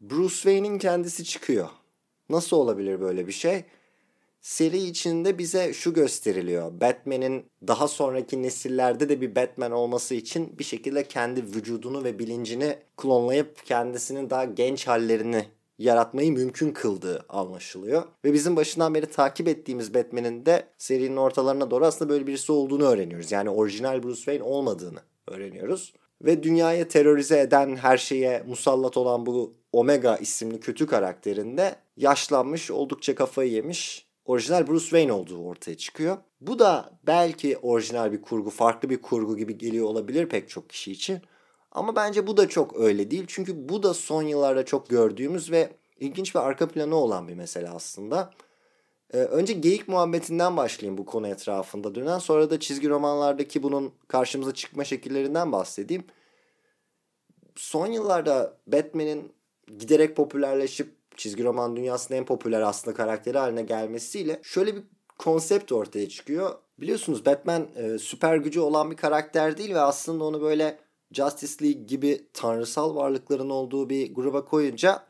Bruce 0.00 0.34
Wayne'in 0.34 0.78
kendisi 0.78 1.24
çıkıyor. 1.24 1.68
Nasıl 2.30 2.56
olabilir 2.56 3.00
böyle 3.00 3.26
bir 3.26 3.32
şey? 3.32 3.64
Seri 4.40 4.78
içinde 4.78 5.38
bize 5.38 5.72
şu 5.72 5.94
gösteriliyor. 5.94 6.80
Batman'in 6.80 7.46
daha 7.66 7.88
sonraki 7.88 8.42
nesillerde 8.42 9.08
de 9.08 9.20
bir 9.20 9.36
Batman 9.36 9.72
olması 9.72 10.14
için 10.14 10.58
bir 10.58 10.64
şekilde 10.64 11.04
kendi 11.04 11.42
vücudunu 11.42 12.04
ve 12.04 12.18
bilincini 12.18 12.76
klonlayıp 12.96 13.66
kendisinin 13.66 14.30
daha 14.30 14.44
genç 14.44 14.86
hallerini 14.86 15.44
yaratmayı 15.78 16.32
mümkün 16.32 16.72
kıldığı 16.72 17.24
anlaşılıyor. 17.28 18.02
Ve 18.24 18.32
bizim 18.32 18.56
başından 18.56 18.94
beri 18.94 19.06
takip 19.06 19.48
ettiğimiz 19.48 19.94
Batman'in 19.94 20.46
de 20.46 20.66
serinin 20.78 21.16
ortalarına 21.16 21.70
doğru 21.70 21.86
aslında 21.86 22.10
böyle 22.10 22.26
birisi 22.26 22.52
olduğunu 22.52 22.84
öğreniyoruz. 22.84 23.32
Yani 23.32 23.50
orijinal 23.50 24.02
Bruce 24.02 24.16
Wayne 24.16 24.42
olmadığını 24.42 25.00
öğreniyoruz. 25.26 25.92
Ve 26.22 26.42
dünyayı 26.42 26.88
terörize 26.88 27.40
eden 27.40 27.76
her 27.76 27.98
şeye 27.98 28.42
musallat 28.48 28.96
olan 28.96 29.26
bu 29.26 29.54
Omega 29.72 30.16
isimli 30.16 30.60
kötü 30.60 30.86
karakterinde 30.86 31.76
yaşlanmış, 31.96 32.70
oldukça 32.70 33.14
kafayı 33.14 33.52
yemiş 33.52 34.07
orijinal 34.28 34.66
Bruce 34.66 34.84
Wayne 34.84 35.12
olduğu 35.12 35.44
ortaya 35.44 35.76
çıkıyor. 35.76 36.16
Bu 36.40 36.58
da 36.58 36.90
belki 37.06 37.58
orijinal 37.58 38.12
bir 38.12 38.22
kurgu, 38.22 38.50
farklı 38.50 38.90
bir 38.90 39.02
kurgu 39.02 39.36
gibi 39.36 39.58
geliyor 39.58 39.86
olabilir 39.86 40.28
pek 40.28 40.48
çok 40.48 40.70
kişi 40.70 40.92
için. 40.92 41.20
Ama 41.72 41.96
bence 41.96 42.26
bu 42.26 42.36
da 42.36 42.48
çok 42.48 42.80
öyle 42.80 43.10
değil. 43.10 43.24
Çünkü 43.28 43.68
bu 43.68 43.82
da 43.82 43.94
son 43.94 44.22
yıllarda 44.22 44.64
çok 44.64 44.88
gördüğümüz 44.88 45.50
ve 45.50 45.70
ilginç 46.00 46.34
bir 46.34 46.40
arka 46.40 46.68
planı 46.68 46.96
olan 46.96 47.28
bir 47.28 47.34
mesele 47.34 47.68
aslında. 47.68 48.30
Ee, 49.12 49.18
önce 49.18 49.52
geyik 49.52 49.88
muhabbetinden 49.88 50.56
başlayayım 50.56 50.98
bu 50.98 51.06
konu 51.06 51.28
etrafında 51.28 51.94
dönen. 51.94 52.18
Sonra 52.18 52.50
da 52.50 52.60
çizgi 52.60 52.88
romanlardaki 52.88 53.62
bunun 53.62 53.92
karşımıza 54.08 54.54
çıkma 54.54 54.84
şekillerinden 54.84 55.52
bahsedeyim. 55.52 56.04
Son 57.56 57.86
yıllarda 57.86 58.56
Batman'in 58.66 59.32
giderek 59.78 60.16
popülerleşip 60.16 60.97
çizgi 61.18 61.44
roman 61.44 61.76
dünyasının 61.76 62.18
en 62.18 62.24
popüler 62.24 62.60
aslında 62.60 62.96
karakteri 62.96 63.38
haline 63.38 63.62
gelmesiyle 63.62 64.40
şöyle 64.42 64.76
bir 64.76 64.82
konsept 65.18 65.72
ortaya 65.72 66.08
çıkıyor. 66.08 66.54
Biliyorsunuz 66.80 67.26
Batman 67.26 67.68
e, 67.76 67.98
süper 67.98 68.36
gücü 68.36 68.60
olan 68.60 68.90
bir 68.90 68.96
karakter 68.96 69.58
değil 69.58 69.74
ve 69.74 69.80
aslında 69.80 70.24
onu 70.24 70.40
böyle 70.40 70.78
Justice 71.12 71.64
League 71.64 71.82
gibi 71.82 72.26
tanrısal 72.34 72.96
varlıkların 72.96 73.50
olduğu 73.50 73.90
bir 73.90 74.14
gruba 74.14 74.44
koyunca 74.44 75.06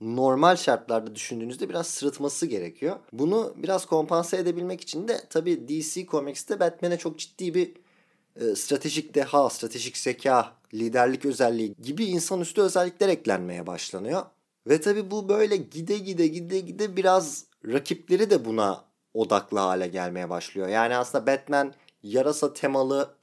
normal 0.00 0.56
şartlarda 0.56 1.14
düşündüğünüzde 1.14 1.68
biraz 1.68 1.86
sırıtması 1.86 2.46
gerekiyor. 2.46 2.96
Bunu 3.12 3.54
biraz 3.56 3.86
kompanse 3.86 4.36
edebilmek 4.36 4.80
için 4.80 5.08
de 5.08 5.20
tabii 5.30 5.68
DC 5.68 6.06
Comics'te 6.06 6.60
Batman'e 6.60 6.98
çok 6.98 7.18
ciddi 7.18 7.54
bir 7.54 7.72
e, 8.36 8.54
stratejik 8.54 9.14
deha, 9.14 9.50
stratejik 9.50 9.96
zeka, 9.96 10.52
liderlik 10.74 11.24
özelliği 11.24 11.74
gibi 11.82 12.04
insanüstü 12.04 12.60
özellikler 12.60 13.08
eklenmeye 13.08 13.66
başlanıyor. 13.66 14.22
Ve 14.68 14.80
tabi 14.80 15.10
bu 15.10 15.28
böyle 15.28 15.56
gide 15.56 15.98
gide 15.98 16.26
gide 16.26 16.60
gide 16.60 16.96
biraz 16.96 17.44
rakipleri 17.64 18.30
de 18.30 18.44
buna 18.44 18.84
odaklı 19.14 19.58
hale 19.58 19.88
gelmeye 19.88 20.30
başlıyor. 20.30 20.68
Yani 20.68 20.96
aslında 20.96 21.26
Batman 21.26 21.74
yarasa 22.02 22.52
temalı 22.52 23.14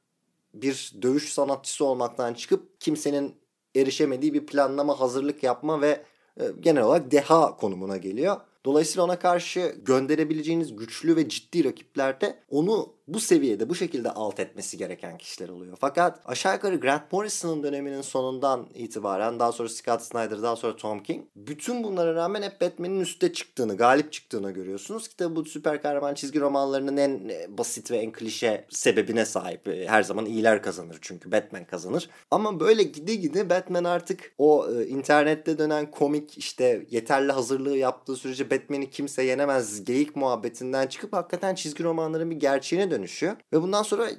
bir 0.54 0.94
dövüş 1.02 1.34
sanatçısı 1.34 1.86
olmaktan 1.86 2.34
çıkıp 2.34 2.82
kimsenin 2.82 3.36
erişemediği 3.76 4.34
bir 4.34 4.46
planlama, 4.46 5.00
hazırlık 5.00 5.44
yapma 5.44 5.82
ve 5.82 6.06
e, 6.40 6.44
genel 6.60 6.84
olarak 6.84 7.12
deha 7.12 7.58
konumuna 7.58 7.98
geliyor. 7.98 8.42
Dolayısıyla 8.66 9.04
ona 9.04 9.20
karşı 9.20 9.76
gönderebileceğiniz 9.86 10.76
güçlü 10.76 11.16
ve 11.16 11.30
ciddi 11.30 11.64
rakiplerde 11.64 12.40
onu 12.50 12.96
bu 13.08 13.20
seviyede 13.20 13.70
bu 13.70 13.76
şekilde 13.76 14.12
alt 14.12 14.40
etmesi 14.40 14.78
gereken 14.78 15.18
kişiler 15.18 15.50
oluyor. 15.50 15.78
Fakat 15.82 16.20
aşağı 16.26 16.54
yukarı 16.54 16.76
Grant 16.76 17.12
Morrison'ın 17.12 17.64
döneminin 17.64 18.02
sonundan 18.02 18.68
itibaren 18.74 19.40
daha 19.40 19.52
sonra 19.52 19.70
Scott 19.70 20.02
Snyder 20.02 20.42
daha 20.42 20.56
sonra 20.56 20.76
Tom 20.76 21.04
King 21.04 21.26
bütün 21.36 21.84
bunlara 21.84 22.16
rağmen 22.16 22.42
hep 22.42 22.62
Batman'in 22.62 23.00
üstte 23.00 23.34
çıktığını, 23.34 23.78
galip 23.78 24.14
çıktığını 24.14 24.52
görüyorsunuz. 24.52 25.08
ki 25.08 25.18
Tabi 25.18 25.36
bu 25.36 25.46
süper 25.46 25.82
kahraman 25.82 26.14
çizgi 26.14 26.40
romanlarının 26.40 26.98
en 26.98 27.30
e, 27.30 27.58
basit 27.58 27.92
ve 27.92 27.98
en 27.98 28.12
klişe 28.12 28.66
sebebine 28.70 29.26
sahip. 29.26 29.68
E, 29.68 29.88
her 29.88 30.04
zaman 30.04 30.26
iyiler 30.26 30.62
kazanır 30.62 30.98
çünkü 31.02 31.32
Batman 31.32 31.66
kazanır. 31.66 32.10
Ama 32.32 32.60
böyle 32.60 32.84
gide 32.84 33.16
gide 33.16 33.50
Batman 33.50 33.84
artık 33.84 34.34
o 34.38 34.68
e, 34.72 34.88
internette 34.88 35.58
dönen 35.58 35.92
komik 35.92 36.38
işte 36.38 36.86
yeterli 36.92 37.32
hazırlığı 37.32 37.78
yaptığı 37.78 38.16
sürece 38.16 38.52
Batman'i 38.56 38.90
kimse 38.90 39.24
yenemez 39.24 39.84
geyik 39.84 40.16
muhabbetinden 40.16 40.88
çıkıp 40.88 41.14
hakikaten 41.14 41.56
çizgi 41.56 41.84
romanların 41.84 42.32
bir 42.32 42.36
gerçeğine 42.36 42.92
dönüşüyor. 42.92 43.36
Ve 43.54 43.62
bundan 43.62 43.84
sonra 43.84 44.10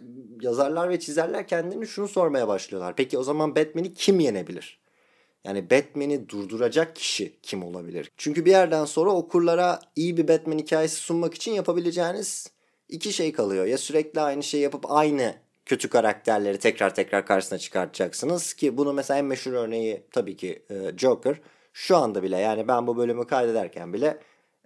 yazarlar 0.40 0.88
ve 0.88 1.00
çizerler 1.00 1.48
kendilerini 1.48 1.86
şunu 1.86 2.08
sormaya 2.08 2.48
başlıyorlar. 2.48 2.96
Peki 2.96 3.18
o 3.18 3.22
zaman 3.22 3.56
Batman'i 3.56 3.94
kim 3.94 4.20
yenebilir? 4.20 4.80
Yani 5.44 5.70
Batman'i 5.70 6.28
durduracak 6.28 6.96
kişi 6.96 7.36
kim 7.42 7.62
olabilir? 7.62 8.10
Çünkü 8.16 8.44
bir 8.44 8.50
yerden 8.50 8.84
sonra 8.84 9.10
okurlara 9.10 9.80
iyi 9.96 10.16
bir 10.16 10.28
Batman 10.28 10.58
hikayesi 10.58 10.96
sunmak 10.96 11.34
için 11.34 11.52
yapabileceğiniz 11.52 12.50
iki 12.88 13.12
şey 13.12 13.32
kalıyor. 13.32 13.66
Ya 13.66 13.78
sürekli 13.78 14.20
aynı 14.20 14.42
şeyi 14.42 14.62
yapıp 14.62 14.92
aynı 14.92 15.34
kötü 15.66 15.88
karakterleri 15.88 16.58
tekrar 16.58 16.94
tekrar 16.94 17.26
karşısına 17.26 17.58
çıkartacaksınız 17.58 18.54
ki 18.54 18.76
bunu 18.76 18.92
mesela 18.92 19.18
en 19.18 19.24
meşhur 19.24 19.52
örneği 19.52 20.02
tabii 20.12 20.36
ki 20.36 20.62
e, 20.70 20.98
Joker. 20.98 21.40
Şu 21.76 21.96
anda 21.96 22.22
bile 22.22 22.38
yani 22.38 22.68
ben 22.68 22.86
bu 22.86 22.96
bölümü 22.96 23.26
kaydederken 23.26 23.92
bile 23.92 24.18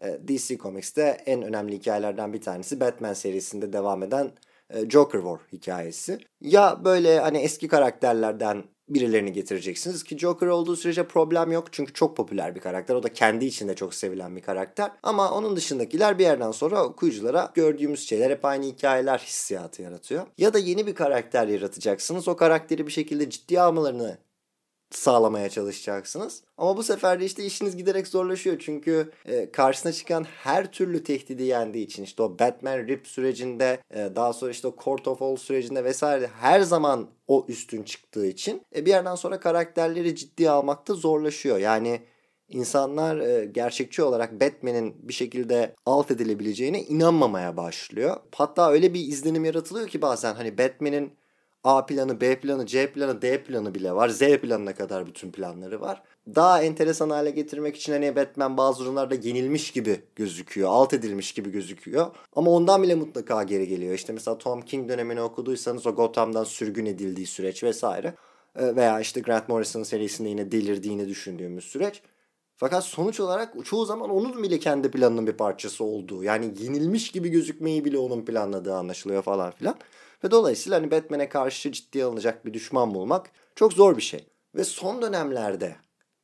e, 0.03 0.19
DC 0.29 0.59
Comics'te 0.59 1.03
en 1.27 1.43
önemli 1.43 1.77
hikayelerden 1.77 2.33
bir 2.33 2.41
tanesi 2.41 2.81
Batman 2.81 3.13
serisinde 3.13 3.73
devam 3.73 4.03
eden 4.03 4.31
e, 4.71 4.91
Joker 4.91 5.19
War 5.19 5.39
hikayesi. 5.53 6.19
Ya 6.41 6.81
böyle 6.85 7.21
hani 7.21 7.39
eski 7.39 7.69
karakterlerden 7.69 8.65
birilerini 8.89 9.33
getireceksiniz 9.33 10.05
ki 10.05 10.19
Joker 10.19 10.47
olduğu 10.47 10.77
sürece 10.77 11.09
problem 11.09 11.53
yok 11.53 11.73
çünkü 11.73 11.93
çok 11.93 12.17
popüler 12.17 12.55
bir 12.55 12.61
karakter. 12.61 12.95
O 12.95 13.03
da 13.03 13.13
kendi 13.13 13.45
içinde 13.45 13.75
çok 13.75 13.95
sevilen 13.95 14.37
bir 14.37 14.43
karakter. 14.43 14.91
Ama 15.03 15.31
onun 15.31 15.57
dışındakiler 15.57 16.19
bir 16.19 16.25
yerden 16.25 16.51
sonra 16.51 16.85
okuyuculara 16.85 17.53
gördüğümüz 17.55 18.09
şeyler 18.09 18.31
hep 18.31 18.45
aynı 18.45 18.65
hikayeler 18.65 19.19
hissiyatı 19.19 19.83
yaratıyor. 19.83 20.27
Ya 20.39 20.55
da 20.55 20.59
yeni 20.59 20.87
bir 20.87 20.95
karakter 20.95 21.49
yaratacaksınız. 21.49 22.29
O 22.29 22.37
karakteri 22.37 22.87
bir 22.87 22.93
şekilde 22.93 23.31
ciddiye 23.31 23.61
almalarını 23.61 24.19
sağlamaya 24.91 25.49
çalışacaksınız. 25.51 26.43
Ama 26.59 26.77
bu 26.77 26.83
sefer 26.83 27.21
de 27.21 27.25
işte 27.25 27.45
işiniz 27.45 27.77
giderek 27.77 28.07
zorlaşıyor. 28.07 28.57
Çünkü 28.59 29.13
e, 29.27 29.53
karşısına 29.53 29.93
çıkan 29.93 30.25
her 30.25 30.73
türlü 30.73 31.05
tehdidi 31.05 31.43
yendiği 31.43 31.87
için 31.87 32.03
işte 32.03 32.23
o 32.23 32.39
Batman 32.39 32.79
Rip 32.79 33.07
sürecinde 33.07 33.81
e, 33.91 34.11
daha 34.17 34.33
sonra 34.33 34.51
işte 34.51 34.69
o 34.69 34.75
Court 34.85 35.09
of 35.09 35.23
All 35.23 35.37
sürecinde 35.37 35.85
vesaire 35.85 36.31
her 36.41 36.61
zaman 36.61 37.09
o 37.29 37.45
üstün 37.49 37.83
çıktığı 37.83 38.27
için 38.27 38.63
e, 38.77 38.87
bir 38.87 38.91
yerden 38.91 39.15
sonra 39.15 39.41
karakterleri 39.41 40.17
ciddiye 40.17 40.51
almakta 40.51 40.95
zorlaşıyor. 40.95 41.59
Yani 41.59 42.01
insanlar 42.49 43.19
e, 43.19 43.45
gerçekçi 43.45 44.03
olarak 44.03 44.41
Batman'in 44.41 44.95
bir 45.09 45.13
şekilde 45.13 45.75
alt 45.87 46.11
edilebileceğine 46.11 46.83
inanmamaya 46.83 47.57
başlıyor. 47.57 48.17
Hatta 48.35 48.71
öyle 48.71 48.95
bir 48.95 49.01
izlenim 49.01 49.45
yaratılıyor 49.45 49.89
ki 49.89 50.03
bazen 50.03 50.35
hani 50.35 50.59
Batman'in 50.59 51.13
A 51.65 51.87
planı, 51.87 52.21
B 52.21 52.41
planı, 52.41 52.67
C 52.67 52.93
planı, 52.93 53.23
D 53.23 53.45
planı 53.45 53.75
bile 53.75 53.93
var. 53.93 54.09
Z 54.09 54.19
planına 54.19 54.75
kadar 54.75 55.07
bütün 55.07 55.33
planları 55.33 55.81
var. 55.81 56.03
Daha 56.35 56.63
enteresan 56.63 57.11
hale 57.11 57.31
getirmek 57.31 57.77
için 57.77 57.93
hani 57.93 58.17
Batman 58.17 58.57
bazı 58.57 58.85
durumlarda 58.85 59.15
yenilmiş 59.15 59.71
gibi 59.71 60.01
gözüküyor. 60.17 60.69
Alt 60.69 60.95
edilmiş 60.95 61.33
gibi 61.33 61.51
gözüküyor. 61.51 62.07
Ama 62.37 62.51
ondan 62.51 62.83
bile 62.83 62.95
mutlaka 62.95 63.43
geri 63.43 63.69
geliyor. 63.69 63.95
İşte 63.95 64.13
mesela 64.13 64.39
Tom 64.39 64.63
King 64.63 64.89
dönemini 64.89 65.21
okuduysanız 65.21 65.87
o 65.87 65.95
Gotham'dan 65.95 66.45
sürgün 66.45 66.87
edildiği 66.87 67.27
süreç 67.27 67.65
vesaire. 67.65 68.15
Ee, 68.57 68.77
veya 68.77 69.01
işte 69.01 69.21
Grant 69.21 69.49
Morrison 69.49 69.83
serisinde 69.83 70.29
yine 70.29 70.53
delirdiğini 70.53 71.09
düşündüğümüz 71.09 71.65
süreç. 71.65 72.03
Fakat 72.57 72.85
sonuç 72.85 73.21
olarak 73.21 73.55
çoğu 73.65 73.85
zaman 73.85 74.11
onun 74.11 74.43
bile 74.43 74.59
kendi 74.59 74.91
planının 74.91 75.27
bir 75.27 75.33
parçası 75.33 75.85
olduğu. 75.85 76.25
Yani 76.25 76.55
yenilmiş 76.59 77.11
gibi 77.11 77.29
gözükmeyi 77.29 77.85
bile 77.85 77.99
onun 77.99 78.25
planladığı 78.25 78.75
anlaşılıyor 78.75 79.23
falan 79.23 79.51
filan. 79.51 79.75
Ve 80.25 80.31
dolayısıyla 80.31 80.79
hani 80.79 80.91
Batman'e 80.91 81.29
karşı 81.29 81.73
ciddiye 81.73 82.05
alınacak 82.05 82.47
bir 82.47 82.55
düşman 82.55 82.95
bulmak 82.95 83.31
çok 83.55 83.73
zor 83.73 83.97
bir 83.97 84.03
şey. 84.03 84.25
Ve 84.55 84.65
son 84.65 85.03
dönemlerde 85.03 85.77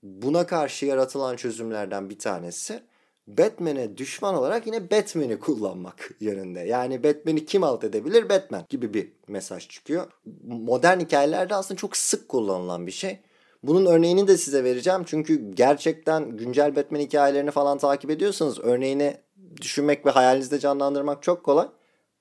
buna 0.02 0.46
karşı 0.46 0.86
yaratılan 0.86 1.36
çözümlerden 1.36 2.10
bir 2.10 2.18
tanesi 2.18 2.82
Batman'e 3.26 3.96
düşman 3.96 4.34
olarak 4.34 4.66
yine 4.66 4.90
Batman'i 4.90 5.38
kullanmak 5.38 6.10
yönünde. 6.20 6.60
Yani 6.60 7.04
Batman'i 7.04 7.44
kim 7.44 7.64
alt 7.64 7.84
edebilir? 7.84 8.28
Batman 8.28 8.64
gibi 8.68 8.94
bir 8.94 9.12
mesaj 9.28 9.68
çıkıyor. 9.68 10.06
Modern 10.44 11.00
hikayelerde 11.00 11.54
aslında 11.54 11.78
çok 11.78 11.96
sık 11.96 12.28
kullanılan 12.28 12.86
bir 12.86 12.92
şey. 12.92 13.20
Bunun 13.62 13.86
örneğini 13.86 14.28
de 14.28 14.36
size 14.36 14.64
vereceğim. 14.64 15.02
Çünkü 15.06 15.50
gerçekten 15.54 16.36
güncel 16.36 16.76
Batman 16.76 17.00
hikayelerini 17.00 17.50
falan 17.50 17.78
takip 17.78 18.10
ediyorsanız 18.10 18.58
örneğini 18.58 19.16
düşünmek 19.62 20.06
ve 20.06 20.10
hayalinizde 20.10 20.58
canlandırmak 20.58 21.22
çok 21.22 21.44
kolay 21.44 21.68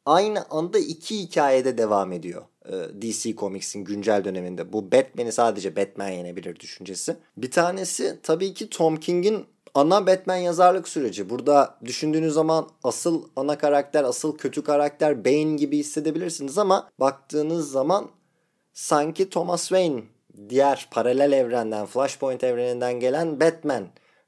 aynı 0.06 0.46
anda 0.50 0.80
iki 0.80 1.20
hikayede 1.20 1.78
devam 1.78 2.12
ediyor. 2.12 2.42
E, 2.66 3.02
DC 3.02 3.36
Comics'in 3.36 3.84
güncel 3.84 4.24
döneminde. 4.24 4.74
Bu 4.74 4.92
Batman'i 4.92 5.32
sadece 5.32 5.76
Batman 5.76 6.10
yenebilir 6.10 6.60
düşüncesi. 6.60 7.18
Bir 7.38 7.52
tanesi 7.52 8.20
tabii 8.24 8.54
ki 8.54 8.70
Tom 8.70 8.98
King'in 8.98 9.46
ana 9.74 10.08
Batman 10.08 10.36
yazarlık 10.36 10.88
süreci. 10.88 11.30
Burada 11.30 11.78
düşündüğünüz 11.86 12.34
zaman 12.34 12.70
asıl 12.84 13.24
ana 13.36 13.58
karakter, 13.58 14.04
asıl 14.04 14.38
kötü 14.38 14.64
karakter 14.64 15.26
Bane 15.26 15.56
gibi 15.56 15.78
hissedebilirsiniz 15.78 16.58
ama 16.58 16.90
baktığınız 17.00 17.72
zaman 17.72 18.10
sanki 18.74 19.30
Thomas 19.30 19.62
Wayne 19.62 20.04
diğer 20.50 20.88
paralel 20.92 21.32
evrenden, 21.32 21.86
Flashpoint 21.86 22.44
evreninden 22.44 23.00
gelen 23.00 23.40
Batman 23.40 23.88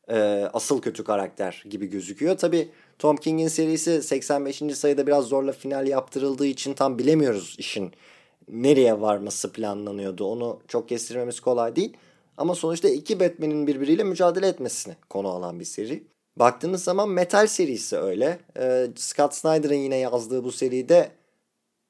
e, 0.09 0.49
asıl 0.53 0.81
kötü 0.81 1.03
karakter 1.03 1.63
gibi 1.69 1.87
gözüküyor. 1.87 2.37
Tabii 2.37 2.71
Tom 2.99 3.17
King'in 3.17 3.47
serisi 3.47 4.03
85. 4.03 4.63
sayıda 4.73 5.07
biraz 5.07 5.25
zorla 5.25 5.51
final 5.51 5.87
yaptırıldığı 5.87 6.45
için 6.45 6.73
tam 6.73 6.99
bilemiyoruz 6.99 7.55
işin 7.59 7.91
nereye 8.49 9.01
varması 9.01 9.51
planlanıyordu. 9.51 10.25
Onu 10.25 10.59
çok 10.67 10.89
kestirmemiz 10.89 11.39
kolay 11.39 11.75
değil. 11.75 11.97
Ama 12.37 12.55
sonuçta 12.55 12.89
iki 12.89 13.19
Batman'in 13.19 13.67
birbiriyle 13.67 14.03
mücadele 14.03 14.47
etmesini 14.47 14.95
konu 15.09 15.27
alan 15.27 15.59
bir 15.59 15.65
seri. 15.65 16.03
Baktığınız 16.35 16.83
zaman 16.83 17.09
Metal 17.09 17.47
serisi 17.47 17.97
öyle. 17.97 18.39
Ee, 18.57 18.87
Scott 18.95 19.33
Snyder'ın 19.33 19.73
yine 19.73 19.97
yazdığı 19.97 20.43
bu 20.43 20.51
seride 20.51 21.11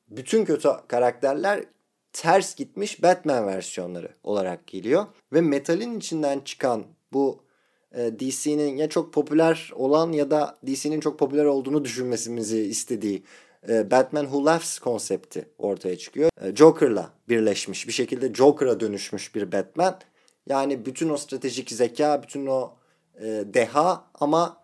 bütün 0.09 0.45
kötü 0.45 0.69
karakterler 0.87 1.63
ters 2.13 2.55
gitmiş 2.55 3.03
Batman 3.03 3.47
versiyonları 3.47 4.09
olarak 4.23 4.67
geliyor. 4.67 5.05
Ve 5.33 5.41
Metal'in 5.41 5.97
içinden 5.97 6.39
çıkan 6.39 6.83
bu 7.13 7.39
DC'nin 7.93 8.77
ya 8.77 8.89
çok 8.89 9.13
popüler 9.13 9.71
olan 9.75 10.11
ya 10.11 10.31
da 10.31 10.57
DC'nin 10.67 10.99
çok 10.99 11.19
popüler 11.19 11.45
olduğunu 11.45 11.85
düşünmesimizi 11.85 12.59
istediği 12.59 13.23
e, 13.69 13.91
Batman 13.91 14.23
Who 14.23 14.45
Laughs 14.45 14.79
konsepti 14.79 15.49
ortaya 15.57 15.97
çıkıyor. 15.97 16.29
E, 16.41 16.55
Joker'la 16.55 17.09
birleşmiş 17.29 17.87
bir 17.87 17.93
şekilde 17.93 18.33
Joker'a 18.33 18.79
dönüşmüş 18.79 19.35
bir 19.35 19.51
Batman. 19.51 19.99
Yani 20.49 20.85
bütün 20.85 21.09
o 21.09 21.17
stratejik 21.17 21.71
zeka, 21.71 22.23
bütün 22.23 22.47
o 22.47 22.73
deha 23.53 24.03
ama 24.13 24.57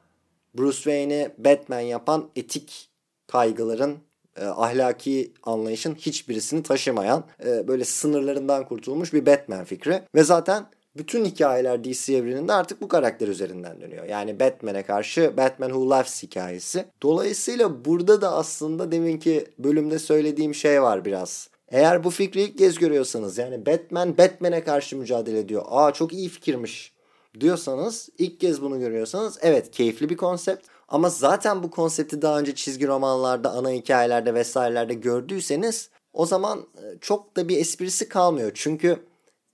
Bruce 0.58 0.76
Wayne'i 0.76 1.32
Batman 1.38 1.80
yapan 1.80 2.30
etik 2.36 2.90
kaygıların 3.28 3.98
ahlaki 4.42 5.34
anlayışın 5.44 5.96
hiçbirisini 5.96 6.64
taşımayan 6.64 7.24
böyle 7.44 7.86
sınırlarından 7.86 8.66
kurtulmuş 8.66 9.14
bir 9.14 9.26
Batman 9.26 9.64
fikri. 9.64 10.02
Ve 10.16 10.24
zaten 10.24 10.66
bütün 10.98 11.26
hikayeler 11.26 11.84
DC 11.84 12.14
evreninde 12.14 12.54
artık 12.54 12.82
bu 12.82 12.88
karakter 12.88 13.28
üzerinden 13.28 13.82
dönüyor. 13.82 14.06
Yani 14.06 14.40
Batman'e 14.40 14.84
karşı 14.84 15.38
Batman 15.38 15.70
Who 15.70 15.90
Laughs 15.90 16.24
hikayesi. 16.24 16.86
Dolayısıyla 17.04 17.86
burada 17.86 18.22
da 18.22 18.34
aslında 18.34 18.92
deminki 18.92 19.46
bölümde 19.60 20.00
söylediğim 20.00 20.56
şey 20.56 20.82
var 20.82 21.06
biraz. 21.06 21.50
Eğer 21.72 22.04
bu 22.04 22.10
fikri 22.10 22.42
ilk 22.42 22.58
kez 22.58 22.80
görüyorsanız 22.80 23.38
yani 23.38 23.66
Batman 23.66 24.18
Batman'e 24.18 24.64
karşı 24.64 24.98
mücadele 24.98 25.40
ediyor. 25.40 25.64
Aa 25.68 25.94
çok 25.94 26.14
iyi 26.14 26.30
fikirmiş 26.30 26.94
diyorsanız 27.40 28.10
ilk 28.18 28.40
kez 28.40 28.62
bunu 28.62 28.80
görüyorsanız 28.80 29.38
evet 29.42 29.72
keyifli 29.72 30.10
bir 30.10 30.18
konsept. 30.18 30.68
Ama 30.88 31.10
zaten 31.10 31.64
bu 31.64 31.72
konsepti 31.72 32.22
daha 32.22 32.40
önce 32.40 32.56
çizgi 32.56 32.88
romanlarda, 32.88 33.52
ana 33.52 33.70
hikayelerde 33.72 34.34
vesairelerde 34.34 34.94
gördüyseniz 34.94 35.90
o 36.14 36.26
zaman 36.26 36.60
e, 36.60 37.00
çok 37.02 37.38
da 37.38 37.48
bir 37.50 37.58
esprisi 37.58 38.10
kalmıyor. 38.10 38.52
Çünkü 38.54 39.00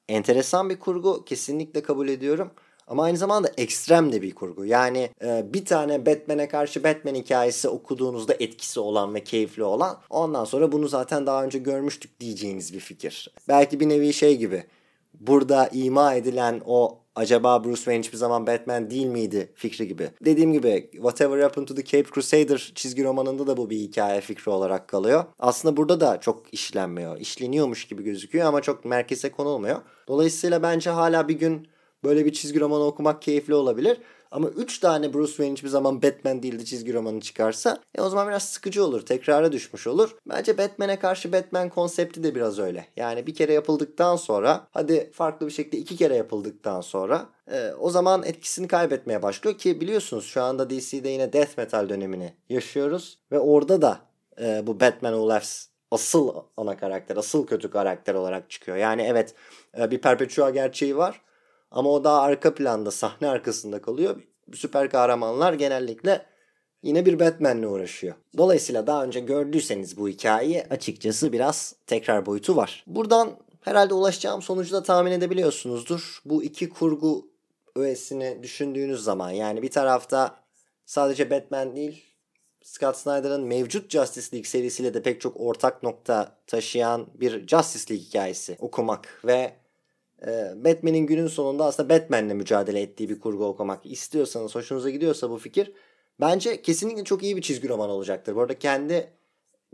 enteresan 0.09 0.69
bir 0.69 0.79
kurgu 0.79 1.25
kesinlikle 1.25 1.83
kabul 1.83 2.09
ediyorum. 2.09 2.51
Ama 2.87 3.03
aynı 3.03 3.17
zamanda 3.17 3.51
ekstrem 3.57 4.11
de 4.11 4.21
bir 4.21 4.35
kurgu. 4.35 4.65
Yani 4.65 5.09
e, 5.23 5.53
bir 5.53 5.65
tane 5.65 6.05
Batman'e 6.05 6.47
karşı 6.47 6.83
Batman 6.83 7.15
hikayesi 7.15 7.67
okuduğunuzda 7.67 8.33
etkisi 8.39 8.79
olan 8.79 9.15
ve 9.15 9.23
keyifli 9.23 9.63
olan 9.63 9.97
ondan 10.09 10.45
sonra 10.45 10.71
bunu 10.71 10.87
zaten 10.87 11.25
daha 11.25 11.43
önce 11.43 11.59
görmüştük 11.59 12.19
diyeceğiniz 12.19 12.73
bir 12.73 12.79
fikir. 12.79 13.33
Belki 13.47 13.79
bir 13.79 13.89
nevi 13.89 14.13
şey 14.13 14.37
gibi 14.37 14.63
burada 15.19 15.69
ima 15.73 16.13
edilen 16.13 16.61
o 16.65 16.98
acaba 17.15 17.63
Bruce 17.63 17.75
Wayne 17.75 17.99
hiçbir 17.99 18.17
zaman 18.17 18.47
Batman 18.47 18.89
değil 18.89 19.05
miydi 19.05 19.51
fikri 19.55 19.87
gibi. 19.87 20.09
Dediğim 20.25 20.53
gibi 20.53 20.89
Whatever 20.91 21.39
Happened 21.39 21.67
to 21.67 21.75
the 21.75 21.83
Cape 21.83 22.09
Crusader 22.13 22.71
çizgi 22.75 23.03
romanında 23.03 23.47
da 23.47 23.57
bu 23.57 23.69
bir 23.69 23.77
hikaye 23.77 24.21
fikri 24.21 24.51
olarak 24.51 24.87
kalıyor. 24.87 25.23
Aslında 25.39 25.77
burada 25.77 25.99
da 25.99 26.19
çok 26.19 26.53
işlenmiyor. 26.53 27.19
İşleniyormuş 27.19 27.87
gibi 27.87 28.03
gözüküyor 28.03 28.47
ama 28.47 28.61
çok 28.61 28.85
merkeze 28.85 29.31
konulmuyor. 29.31 29.81
Dolayısıyla 30.07 30.63
bence 30.63 30.89
hala 30.89 31.27
bir 31.27 31.39
gün 31.39 31.67
böyle 32.03 32.25
bir 32.25 32.33
çizgi 32.33 32.59
romanı 32.59 32.83
okumak 32.83 33.21
keyifli 33.21 33.53
olabilir. 33.53 33.97
Ama 34.31 34.47
3 34.47 34.79
tane 34.79 35.13
Bruce 35.13 35.31
Wayne 35.31 35.53
hiçbir 35.53 35.69
zaman 35.69 36.01
Batman 36.01 36.43
değildi 36.43 36.65
çizgi 36.65 36.93
romanı 36.93 37.21
çıkarsa 37.21 37.77
e 37.95 38.01
o 38.01 38.09
zaman 38.09 38.27
biraz 38.27 38.43
sıkıcı 38.43 38.85
olur. 38.85 39.01
Tekrara 39.01 39.51
düşmüş 39.51 39.87
olur. 39.87 40.15
Bence 40.29 40.57
Batman'e 40.57 40.99
karşı 40.99 41.31
Batman 41.31 41.69
konsepti 41.69 42.23
de 42.23 42.35
biraz 42.35 42.59
öyle. 42.59 42.87
Yani 42.97 43.27
bir 43.27 43.35
kere 43.35 43.53
yapıldıktan 43.53 44.15
sonra 44.15 44.67
hadi 44.71 45.11
farklı 45.13 45.47
bir 45.47 45.51
şekilde 45.51 45.77
iki 45.77 45.97
kere 45.97 46.15
yapıldıktan 46.15 46.81
sonra 46.81 47.29
e, 47.51 47.71
o 47.79 47.89
zaman 47.89 48.23
etkisini 48.23 48.67
kaybetmeye 48.67 49.21
başlıyor 49.21 49.57
ki 49.57 49.81
biliyorsunuz 49.81 50.25
şu 50.25 50.43
anda 50.43 50.69
DC'de 50.69 51.09
yine 51.09 51.33
Death 51.33 51.57
Metal 51.57 51.89
dönemini 51.89 52.33
yaşıyoruz 52.49 53.19
ve 53.31 53.39
orada 53.39 53.81
da 53.81 53.99
e, 54.41 54.67
bu 54.67 54.79
Batman 54.79 55.13
Who 55.13 55.29
Laughs 55.29 55.67
asıl 55.91 56.33
ana 56.57 56.77
karakter, 56.77 57.17
asıl 57.17 57.47
kötü 57.47 57.69
karakter 57.69 58.13
olarak 58.13 58.49
çıkıyor. 58.49 58.77
Yani 58.77 59.01
evet 59.01 59.35
e, 59.79 59.91
bir 59.91 60.01
Perpetua 60.01 60.49
gerçeği 60.49 60.97
var 60.97 61.21
ama 61.71 61.89
o 61.89 62.03
daha 62.03 62.21
arka 62.21 62.55
planda, 62.55 62.91
sahne 62.91 63.29
arkasında 63.29 63.81
kalıyor. 63.81 64.21
Süper 64.53 64.89
kahramanlar 64.89 65.53
genellikle 65.53 66.25
yine 66.83 67.05
bir 67.05 67.19
Batman'le 67.19 67.63
uğraşıyor. 67.63 68.15
Dolayısıyla 68.37 68.87
daha 68.87 69.03
önce 69.03 69.19
gördüyseniz 69.19 69.97
bu 69.97 70.09
hikayeyi 70.09 70.63
açıkçası 70.69 71.33
biraz 71.33 71.75
tekrar 71.87 72.25
boyutu 72.25 72.55
var. 72.55 72.83
Buradan 72.87 73.37
herhalde 73.61 73.93
ulaşacağım 73.93 74.41
sonucu 74.41 74.71
da 74.71 74.83
tahmin 74.83 75.11
edebiliyorsunuzdur. 75.11 76.21
Bu 76.25 76.43
iki 76.43 76.69
kurgu 76.69 77.29
öğesini 77.75 78.43
düşündüğünüz 78.43 79.03
zaman 79.03 79.31
yani 79.31 79.61
bir 79.61 79.71
tarafta 79.71 80.35
sadece 80.85 81.31
Batman 81.31 81.75
değil 81.75 82.09
Scott 82.63 82.97
Snyder'ın 82.97 83.43
mevcut 83.43 83.91
Justice 83.91 84.27
League 84.33 84.49
serisiyle 84.49 84.93
de 84.93 85.01
pek 85.01 85.21
çok 85.21 85.39
ortak 85.39 85.83
nokta 85.83 86.35
taşıyan 86.47 87.07
bir 87.13 87.47
Justice 87.47 87.93
League 87.93 88.07
hikayesi 88.07 88.57
okumak 88.59 89.21
ve 89.25 89.53
Batman'in 90.55 91.07
günün 91.07 91.27
sonunda 91.27 91.65
aslında 91.65 91.89
Batman'le 91.89 92.35
mücadele 92.35 92.81
ettiği 92.81 93.09
bir 93.09 93.19
kurgu 93.19 93.45
okumak 93.45 93.85
istiyorsanız, 93.85 94.55
hoşunuza 94.55 94.89
gidiyorsa 94.89 95.29
bu 95.29 95.37
fikir 95.37 95.73
bence 96.21 96.61
kesinlikle 96.61 97.03
çok 97.03 97.23
iyi 97.23 97.37
bir 97.37 97.41
çizgi 97.41 97.69
roman 97.69 97.89
olacaktır. 97.89 98.35
Bu 98.35 98.41
arada 98.41 98.59
kendi 98.59 99.13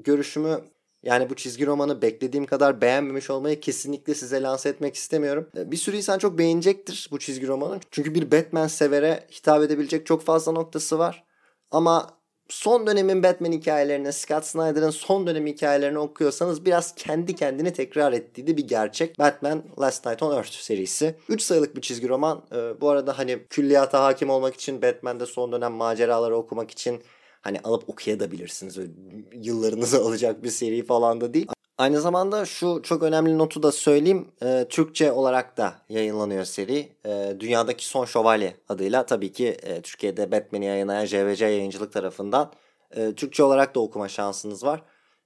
görüşümü 0.03 0.61
yani 1.03 1.29
bu 1.29 1.35
çizgi 1.35 1.65
romanı 1.65 2.01
beklediğim 2.01 2.45
kadar 2.45 2.81
beğenmemiş 2.81 3.29
olmayı 3.29 3.59
kesinlikle 3.59 4.15
size 4.15 4.41
lanse 4.41 4.69
etmek 4.69 4.95
istemiyorum. 4.95 5.49
Ee, 5.57 5.71
bir 5.71 5.77
sürü 5.77 5.97
insan 5.97 6.17
çok 6.17 6.37
beğenecektir 6.37 7.07
bu 7.11 7.19
çizgi 7.19 7.47
romanı. 7.47 7.79
Çünkü 7.91 8.15
bir 8.15 8.31
Batman 8.31 8.67
severe 8.67 9.27
hitap 9.31 9.63
edebilecek 9.63 10.05
çok 10.05 10.21
fazla 10.21 10.51
noktası 10.51 10.99
var. 10.99 11.25
Ama 11.71 12.17
son 12.49 12.87
dönemin 12.87 13.23
Batman 13.23 13.51
hikayelerini, 13.51 14.13
Scott 14.13 14.45
Snyder'ın 14.45 14.89
son 14.89 15.27
dönem 15.27 15.47
hikayelerini 15.47 15.99
okuyorsanız 15.99 16.65
biraz 16.65 16.95
kendi 16.95 17.35
kendini 17.35 17.73
tekrar 17.73 18.13
ettiği 18.13 18.47
bir 18.47 18.67
gerçek. 18.67 19.19
Batman 19.19 19.63
Last 19.79 20.05
Night 20.05 20.23
on 20.23 20.35
Earth 20.35 20.51
serisi. 20.51 21.15
3 21.29 21.41
sayılık 21.41 21.75
bir 21.75 21.81
çizgi 21.81 22.09
roman. 22.09 22.43
Ee, 22.55 22.81
bu 22.81 22.89
arada 22.89 23.17
hani 23.17 23.39
külliyata 23.49 24.03
hakim 24.03 24.29
olmak 24.29 24.53
için 24.55 24.81
Batman'de 24.81 25.25
son 25.25 25.51
dönem 25.51 25.73
maceraları 25.73 26.35
okumak 26.35 26.71
için 26.71 27.03
hani 27.41 27.59
alıp 27.63 27.89
okuyabilirsiniz. 27.89 28.77
Yıllarınızı 29.33 30.01
alacak 30.05 30.43
bir 30.43 30.49
seri 30.49 30.85
falan 30.85 31.21
da 31.21 31.33
değil. 31.33 31.47
Aynı 31.77 32.01
zamanda 32.01 32.45
şu 32.45 32.81
çok 32.83 33.03
önemli 33.03 33.37
notu 33.37 33.63
da 33.63 33.71
söyleyeyim. 33.71 34.27
E, 34.43 34.65
Türkçe 34.69 35.11
olarak 35.11 35.57
da 35.57 35.75
yayınlanıyor 35.89 36.45
seri. 36.45 36.89
E, 37.05 37.35
Dünyadaki 37.39 37.85
Son 37.85 38.05
Şövalye 38.05 38.55
adıyla 38.69 39.05
tabii 39.05 39.31
ki 39.31 39.47
e, 39.47 39.81
Türkiye'de 39.81 40.31
Batman'i 40.31 40.65
yayınlayan 40.65 41.05
JVC 41.05 41.45
yayıncılık 41.45 41.93
tarafından 41.93 42.51
e, 42.95 43.13
Türkçe 43.13 43.43
olarak 43.43 43.75
da 43.75 43.79
okuma 43.79 44.07
şansınız 44.07 44.63
var. 44.63 44.83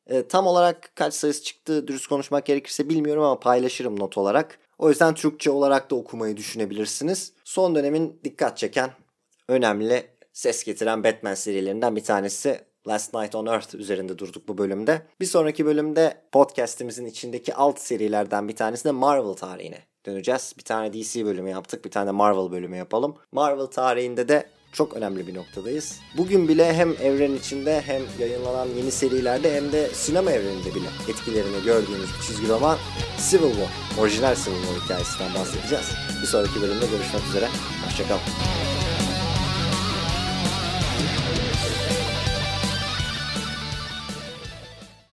E, 0.08 0.28
tam 0.28 0.48
olarak 0.48 0.92
kaç 0.96 1.14
sayısı 1.14 1.44
çıktı 1.44 1.88
dürüst 1.88 2.08
konuşmak 2.08 2.46
gerekirse 2.46 2.90
bilmiyorum 2.90 3.24
ama 3.24 3.40
paylaşırım 3.40 4.00
not 4.00 4.18
olarak. 4.18 4.60
O 4.78 4.90
yüzden 4.90 5.14
Türkçe 5.14 5.52
olarak 5.52 5.92
da 5.92 5.96
okumayı 5.96 6.38
düşünebilirsiniz. 6.38 7.34
Son 7.44 7.76
dönemin 7.76 8.20
dikkat 8.24 8.58
çeken 8.58 8.92
önemli 9.48 10.08
ses 10.34 10.64
getiren 10.64 11.04
Batman 11.04 11.34
serilerinden 11.34 11.96
bir 11.96 12.04
tanesi 12.04 12.62
Last 12.88 13.14
Night 13.14 13.36
on 13.36 13.46
Earth 13.46 13.76
üzerinde 13.76 14.18
durduk 14.18 14.48
bu 14.48 14.58
bölümde. 14.58 15.02
Bir 15.22 15.26
sonraki 15.26 15.66
bölümde 15.66 16.22
podcast'imizin 16.32 17.06
içindeki 17.06 17.56
alt 17.56 17.80
serilerden 17.80 18.48
bir 18.48 18.56
tanesi 18.56 18.86
de 18.86 18.92
Marvel 18.92 19.34
tarihine 19.34 19.80
döneceğiz. 20.06 20.54
Bir 20.58 20.64
tane 20.64 20.94
DC 20.94 21.26
bölümü 21.26 21.50
yaptık, 21.50 21.86
bir 21.86 21.92
tane 21.92 22.12
Marvel 22.12 22.52
bölümü 22.52 22.78
yapalım. 22.78 23.16
Marvel 23.32 23.66
tarihinde 23.66 24.28
de 24.28 24.50
çok 24.74 24.94
önemli 24.94 25.28
bir 25.28 25.36
noktadayız. 25.36 26.00
Bugün 26.18 26.48
bile 26.48 26.74
hem 26.74 26.92
evren 27.02 27.34
içinde 27.36 27.82
hem 27.82 28.02
yayınlanan 28.20 28.68
yeni 28.68 28.92
serilerde 28.92 29.56
hem 29.56 29.72
de 29.72 29.88
sinema 29.88 30.32
evreninde 30.32 30.76
bile 30.76 30.88
etkilerini 31.10 31.64
gördüğümüz 31.66 32.10
bir 32.18 32.28
çizgi 32.28 32.48
roman 32.50 32.78
Civil 33.30 33.52
War, 33.52 34.04
orijinal 34.04 34.36
Civil 34.36 34.62
War 34.62 34.84
hikayesinden 34.84 35.34
bahsedeceğiz. 35.36 35.86
Bir 36.22 36.28
sonraki 36.28 36.62
bölümde 36.62 36.86
görüşmek 36.86 37.24
üzere. 37.30 37.48
Hoşçakalın. 37.86 38.22